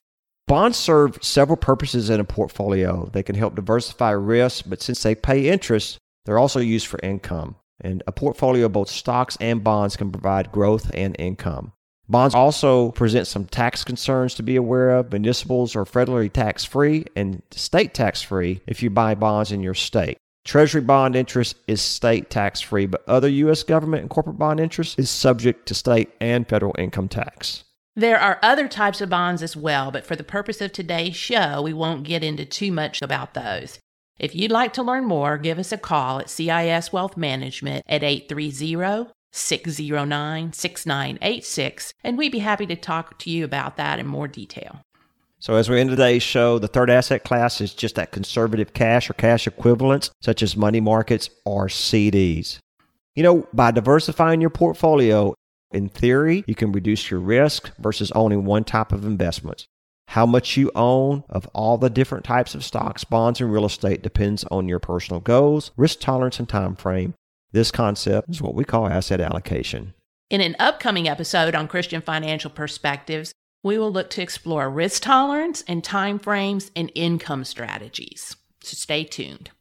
Bonds 0.47 0.77
serve 0.77 1.19
several 1.21 1.57
purposes 1.57 2.09
in 2.09 2.19
a 2.19 2.23
portfolio. 2.23 3.09
They 3.11 3.23
can 3.23 3.35
help 3.35 3.55
diversify 3.55 4.11
risk, 4.11 4.65
but 4.67 4.81
since 4.81 5.03
they 5.03 5.15
pay 5.15 5.49
interest, 5.49 5.97
they're 6.25 6.39
also 6.39 6.59
used 6.59 6.87
for 6.87 6.99
income. 7.03 7.57
And 7.81 8.03
a 8.07 8.11
portfolio 8.11 8.65
of 8.65 8.73
both 8.73 8.89
stocks 8.89 9.37
and 9.41 9.63
bonds 9.63 9.97
can 9.97 10.11
provide 10.11 10.51
growth 10.51 10.89
and 10.93 11.15
income. 11.19 11.73
Bonds 12.07 12.33
also 12.33 12.91
present 12.91 13.27
some 13.27 13.45
tax 13.45 13.83
concerns 13.83 14.33
to 14.35 14.43
be 14.43 14.55
aware 14.55 14.91
of. 14.91 15.11
Municipals 15.11 15.75
are 15.75 15.85
federally 15.85 16.31
tax 16.31 16.65
free 16.65 17.05
and 17.15 17.43
state 17.51 17.93
tax 17.93 18.21
free 18.21 18.61
if 18.65 18.81
you 18.81 18.89
buy 18.89 19.13
bonds 19.13 19.51
in 19.51 19.61
your 19.61 19.75
state. 19.75 20.17
Treasury 20.45 20.81
bond 20.81 21.15
interest 21.15 21.57
is 21.67 21.81
state 21.81 22.29
tax 22.29 22.61
free, 22.61 22.85
but 22.85 23.07
other 23.07 23.27
U.S. 23.29 23.63
government 23.63 24.01
and 24.01 24.09
corporate 24.09 24.39
bond 24.39 24.59
interest 24.59 24.97
is 24.97 25.09
subject 25.09 25.67
to 25.67 25.73
state 25.73 26.09
and 26.19 26.47
federal 26.47 26.73
income 26.77 27.07
tax. 27.07 27.65
There 27.95 28.19
are 28.19 28.39
other 28.41 28.67
types 28.67 29.01
of 29.01 29.09
bonds 29.09 29.43
as 29.43 29.57
well, 29.57 29.91
but 29.91 30.05
for 30.05 30.15
the 30.15 30.23
purpose 30.23 30.61
of 30.61 30.71
today's 30.71 31.15
show, 31.15 31.61
we 31.61 31.73
won't 31.73 32.03
get 32.03 32.23
into 32.23 32.45
too 32.45 32.71
much 32.71 33.01
about 33.01 33.33
those. 33.33 33.79
If 34.17 34.35
you'd 34.35 34.51
like 34.51 34.73
to 34.73 34.83
learn 34.83 35.05
more, 35.05 35.37
give 35.37 35.59
us 35.59 35.71
a 35.71 35.77
call 35.77 36.19
at 36.19 36.29
CIS 36.29 36.93
Wealth 36.93 37.17
Management 37.17 37.83
at 37.87 38.03
830 38.03 39.11
609 39.31 40.53
6986, 40.53 41.93
and 42.03 42.17
we'd 42.17 42.31
be 42.31 42.39
happy 42.39 42.65
to 42.65 42.75
talk 42.75 43.19
to 43.19 43.29
you 43.29 43.45
about 43.45 43.77
that 43.77 43.99
in 43.99 44.07
more 44.07 44.27
detail. 44.27 44.81
So, 45.41 45.55
as 45.55 45.69
we 45.69 45.79
end 45.79 45.89
today's 45.89 46.21
show, 46.21 46.59
the 46.59 46.67
third 46.67 46.89
asset 46.89 47.23
class 47.23 47.61
is 47.61 47.73
just 47.73 47.95
that 47.95 48.11
conservative 48.11 48.73
cash 48.73 49.09
or 49.09 49.13
cash 49.13 49.47
equivalents, 49.47 50.11
such 50.21 50.43
as 50.43 50.57
money 50.57 50.81
markets 50.81 51.29
or 51.45 51.67
CDs. 51.67 52.59
You 53.15 53.23
know, 53.23 53.47
by 53.53 53.71
diversifying 53.71 54.41
your 54.41 54.49
portfolio, 54.49 55.33
in 55.71 55.87
theory, 55.87 56.43
you 56.45 56.55
can 56.55 56.73
reduce 56.73 57.09
your 57.09 57.21
risk 57.21 57.71
versus 57.77 58.11
owning 58.11 58.43
one 58.43 58.65
type 58.65 58.91
of 58.91 59.05
investments. 59.05 59.65
How 60.09 60.25
much 60.25 60.57
you 60.57 60.71
own 60.75 61.23
of 61.29 61.47
all 61.53 61.77
the 61.77 61.89
different 61.89 62.25
types 62.25 62.53
of 62.53 62.65
stocks, 62.65 63.05
bonds, 63.05 63.39
and 63.39 63.53
real 63.53 63.65
estate 63.65 64.01
depends 64.01 64.43
on 64.45 64.67
your 64.67 64.79
personal 64.79 65.21
goals, 65.21 65.71
risk 65.77 65.99
tolerance, 66.01 66.39
and 66.39 66.49
time 66.49 66.75
frame. 66.75 67.13
This 67.51 67.71
concept 67.71 68.29
is 68.29 68.41
what 68.41 68.55
we 68.55 68.65
call 68.65 68.87
asset 68.87 69.21
allocation. 69.21 69.93
In 70.29 70.41
an 70.41 70.55
upcoming 70.59 71.07
episode 71.07 71.55
on 71.55 71.67
Christian 71.67 72.01
Financial 72.01 72.51
Perspectives, 72.51 73.33
we 73.63 73.77
will 73.77 73.91
look 73.91 74.09
to 74.11 74.21
explore 74.21 74.69
risk 74.69 75.03
tolerance 75.03 75.63
and 75.67 75.83
timeframes 75.83 76.71
and 76.75 76.91
income 76.95 77.43
strategies. 77.43 78.35
So 78.61 78.75
stay 78.75 79.03
tuned. 79.03 79.51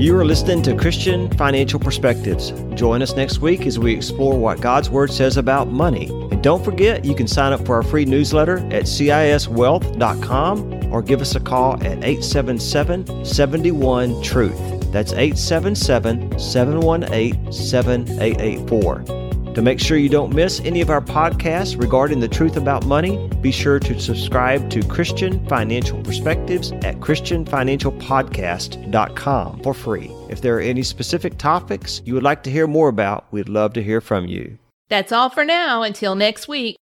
You 0.00 0.16
are 0.18 0.24
listening 0.24 0.62
to 0.64 0.76
Christian 0.76 1.30
Financial 1.30 1.80
Perspectives. 1.80 2.52
Join 2.74 3.00
us 3.00 3.16
next 3.16 3.38
week 3.38 3.64
as 3.64 3.78
we 3.78 3.94
explore 3.94 4.38
what 4.38 4.60
God's 4.60 4.90
Word 4.90 5.10
says 5.10 5.38
about 5.38 5.68
money. 5.68 6.08
And 6.30 6.42
don't 6.42 6.62
forget, 6.62 7.06
you 7.06 7.14
can 7.14 7.26
sign 7.26 7.54
up 7.54 7.64
for 7.64 7.76
our 7.76 7.82
free 7.82 8.04
newsletter 8.04 8.58
at 8.66 8.84
ciswealth.com 8.84 10.92
or 10.92 11.00
give 11.00 11.22
us 11.22 11.34
a 11.36 11.40
call 11.40 11.76
at 11.76 12.04
877 12.04 13.24
71 13.24 14.22
Truth. 14.22 14.92
That's 14.92 15.12
877 15.12 16.38
718 16.38 17.50
7884. 17.50 19.23
To 19.54 19.62
make 19.62 19.78
sure 19.78 19.96
you 19.96 20.08
don't 20.08 20.34
miss 20.34 20.58
any 20.60 20.80
of 20.80 20.90
our 20.90 21.00
podcasts 21.00 21.80
regarding 21.80 22.18
the 22.18 22.26
truth 22.26 22.56
about 22.56 22.84
money, 22.86 23.28
be 23.40 23.52
sure 23.52 23.78
to 23.78 24.00
subscribe 24.00 24.68
to 24.70 24.82
Christian 24.82 25.46
Financial 25.46 26.02
Perspectives 26.02 26.72
at 26.72 26.96
ChristianFinancialPodcast.com 26.96 29.62
for 29.62 29.74
free. 29.74 30.10
If 30.28 30.40
there 30.40 30.56
are 30.56 30.60
any 30.60 30.82
specific 30.82 31.38
topics 31.38 32.02
you 32.04 32.14
would 32.14 32.24
like 32.24 32.42
to 32.42 32.50
hear 32.50 32.66
more 32.66 32.88
about, 32.88 33.26
we'd 33.30 33.48
love 33.48 33.74
to 33.74 33.82
hear 33.82 34.00
from 34.00 34.26
you. 34.26 34.58
That's 34.88 35.12
all 35.12 35.30
for 35.30 35.44
now. 35.44 35.82
Until 35.82 36.16
next 36.16 36.48
week. 36.48 36.76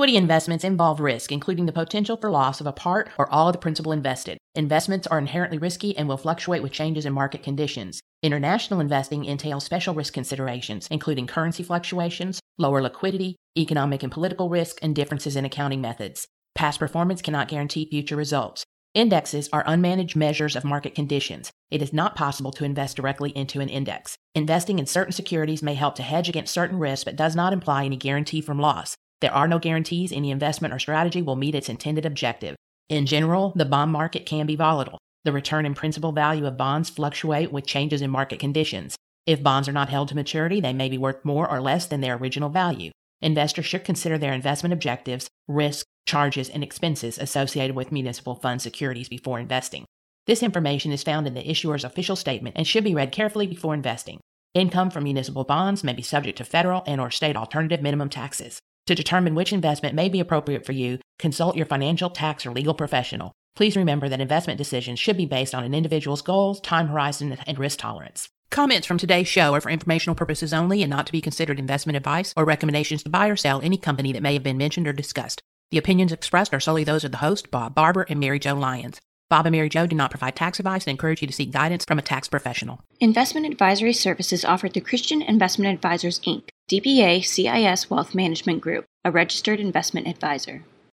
Equity 0.00 0.16
investments 0.16 0.64
involve 0.64 0.98
risk, 0.98 1.30
including 1.30 1.66
the 1.66 1.72
potential 1.72 2.16
for 2.16 2.30
loss 2.30 2.58
of 2.58 2.66
a 2.66 2.72
part 2.72 3.10
or 3.18 3.30
all 3.30 3.48
of 3.48 3.52
the 3.52 3.58
principal 3.58 3.92
invested. 3.92 4.38
Investments 4.54 5.06
are 5.06 5.18
inherently 5.18 5.58
risky 5.58 5.94
and 5.94 6.08
will 6.08 6.16
fluctuate 6.16 6.62
with 6.62 6.72
changes 6.72 7.04
in 7.04 7.12
market 7.12 7.42
conditions. 7.42 8.00
International 8.22 8.80
investing 8.80 9.26
entails 9.26 9.64
special 9.64 9.92
risk 9.92 10.14
considerations, 10.14 10.88
including 10.90 11.26
currency 11.26 11.62
fluctuations, 11.62 12.40
lower 12.56 12.80
liquidity, 12.80 13.36
economic 13.58 14.02
and 14.02 14.10
political 14.10 14.48
risk, 14.48 14.78
and 14.80 14.96
differences 14.96 15.36
in 15.36 15.44
accounting 15.44 15.82
methods. 15.82 16.26
Past 16.54 16.78
performance 16.78 17.20
cannot 17.20 17.48
guarantee 17.48 17.84
future 17.84 18.16
results. 18.16 18.64
Indexes 18.94 19.50
are 19.52 19.64
unmanaged 19.64 20.16
measures 20.16 20.56
of 20.56 20.64
market 20.64 20.94
conditions. 20.94 21.50
It 21.70 21.82
is 21.82 21.92
not 21.92 22.16
possible 22.16 22.52
to 22.52 22.64
invest 22.64 22.96
directly 22.96 23.32
into 23.36 23.60
an 23.60 23.68
index. 23.68 24.16
Investing 24.34 24.78
in 24.78 24.86
certain 24.86 25.12
securities 25.12 25.62
may 25.62 25.74
help 25.74 25.94
to 25.96 26.02
hedge 26.02 26.30
against 26.30 26.54
certain 26.54 26.78
risks, 26.78 27.04
but 27.04 27.16
does 27.16 27.36
not 27.36 27.52
imply 27.52 27.84
any 27.84 27.98
guarantee 27.98 28.40
from 28.40 28.58
loss. 28.58 28.96
There 29.20 29.32
are 29.32 29.48
no 29.48 29.58
guarantees 29.58 30.12
any 30.12 30.30
investment 30.30 30.72
or 30.72 30.78
strategy 30.78 31.20
will 31.20 31.36
meet 31.36 31.54
its 31.54 31.68
intended 31.68 32.06
objective. 32.06 32.56
In 32.88 33.06
general, 33.06 33.52
the 33.54 33.64
bond 33.64 33.92
market 33.92 34.26
can 34.26 34.46
be 34.46 34.56
volatile. 34.56 34.98
The 35.24 35.32
return 35.32 35.66
and 35.66 35.76
principal 35.76 36.12
value 36.12 36.46
of 36.46 36.56
bonds 36.56 36.88
fluctuate 36.88 37.52
with 37.52 37.66
changes 37.66 38.00
in 38.00 38.10
market 38.10 38.40
conditions. 38.40 38.96
If 39.26 39.42
bonds 39.42 39.68
are 39.68 39.72
not 39.72 39.90
held 39.90 40.08
to 40.08 40.14
maturity, 40.14 40.60
they 40.60 40.72
may 40.72 40.88
be 40.88 40.96
worth 40.96 41.24
more 41.24 41.48
or 41.48 41.60
less 41.60 41.86
than 41.86 42.00
their 42.00 42.16
original 42.16 42.48
value. 42.48 42.90
Investors 43.20 43.66
should 43.66 43.84
consider 43.84 44.16
their 44.16 44.32
investment 44.32 44.72
objectives, 44.72 45.28
risk, 45.46 45.84
charges, 46.06 46.48
and 46.48 46.64
expenses 46.64 47.18
associated 47.18 47.76
with 47.76 47.92
municipal 47.92 48.34
fund 48.34 48.62
securities 48.62 49.10
before 49.10 49.38
investing. 49.38 49.84
This 50.26 50.42
information 50.42 50.90
is 50.90 51.02
found 51.02 51.26
in 51.26 51.34
the 51.34 51.48
issuer's 51.48 51.84
official 51.84 52.16
statement 52.16 52.56
and 52.56 52.66
should 52.66 52.84
be 52.84 52.94
read 52.94 53.12
carefully 53.12 53.46
before 53.46 53.74
investing. 53.74 54.20
Income 54.54 54.90
from 54.90 55.04
municipal 55.04 55.44
bonds 55.44 55.84
may 55.84 55.92
be 55.92 56.02
subject 56.02 56.38
to 56.38 56.44
federal 56.44 56.82
and 56.86 57.00
or 57.00 57.10
state 57.10 57.36
alternative 57.36 57.82
minimum 57.82 58.08
taxes. 58.08 58.58
To 58.86 58.94
determine 58.94 59.34
which 59.34 59.52
investment 59.52 59.94
may 59.94 60.08
be 60.08 60.20
appropriate 60.20 60.66
for 60.66 60.72
you, 60.72 60.98
Consult 61.20 61.54
your 61.54 61.66
financial, 61.66 62.08
tax, 62.08 62.46
or 62.46 62.50
legal 62.50 62.72
professional. 62.72 63.32
Please 63.54 63.76
remember 63.76 64.08
that 64.08 64.22
investment 64.22 64.56
decisions 64.56 64.98
should 64.98 65.18
be 65.18 65.26
based 65.26 65.54
on 65.54 65.64
an 65.64 65.74
individual's 65.74 66.22
goals, 66.22 66.62
time 66.62 66.88
horizon, 66.88 67.36
and 67.46 67.58
risk 67.58 67.78
tolerance. 67.78 68.30
Comments 68.50 68.86
from 68.86 68.96
today's 68.96 69.28
show 69.28 69.52
are 69.52 69.60
for 69.60 69.68
informational 69.68 70.14
purposes 70.14 70.54
only 70.54 70.82
and 70.82 70.88
not 70.88 71.04
to 71.04 71.12
be 71.12 71.20
considered 71.20 71.58
investment 71.58 71.98
advice 71.98 72.32
or 72.38 72.46
recommendations 72.46 73.02
to 73.02 73.10
buy 73.10 73.28
or 73.28 73.36
sell 73.36 73.60
any 73.60 73.76
company 73.76 74.12
that 74.12 74.22
may 74.22 74.32
have 74.32 74.42
been 74.42 74.56
mentioned 74.56 74.88
or 74.88 74.94
discussed. 74.94 75.42
The 75.70 75.78
opinions 75.78 76.10
expressed 76.10 76.54
are 76.54 76.58
solely 76.60 76.84
those 76.84 77.04
of 77.04 77.10
the 77.10 77.18
host, 77.18 77.50
Bob 77.50 77.74
Barber, 77.74 78.06
and 78.08 78.18
Mary 78.18 78.38
Jo 78.38 78.54
Lyons. 78.54 78.98
Bob 79.28 79.44
and 79.44 79.52
Mary 79.52 79.68
Jo 79.68 79.86
do 79.86 79.94
not 79.94 80.10
provide 80.10 80.34
tax 80.34 80.58
advice 80.58 80.84
and 80.84 80.92
encourage 80.92 81.20
you 81.20 81.28
to 81.28 81.34
seek 81.34 81.52
guidance 81.52 81.84
from 81.84 81.98
a 81.98 82.02
tax 82.02 82.28
professional. 82.28 82.80
Investment 82.98 83.46
advisory 83.46 83.92
services 83.92 84.44
offered 84.44 84.72
through 84.72 84.82
Christian 84.82 85.20
Investment 85.20 85.72
Advisors, 85.72 86.18
Inc., 86.20 86.48
DBA 86.70 87.24
CIS 87.24 87.90
Wealth 87.90 88.14
Management 88.14 88.60
Group, 88.60 88.84
a 89.04 89.10
registered 89.10 89.58
investment 89.58 90.06
advisor. 90.06 90.62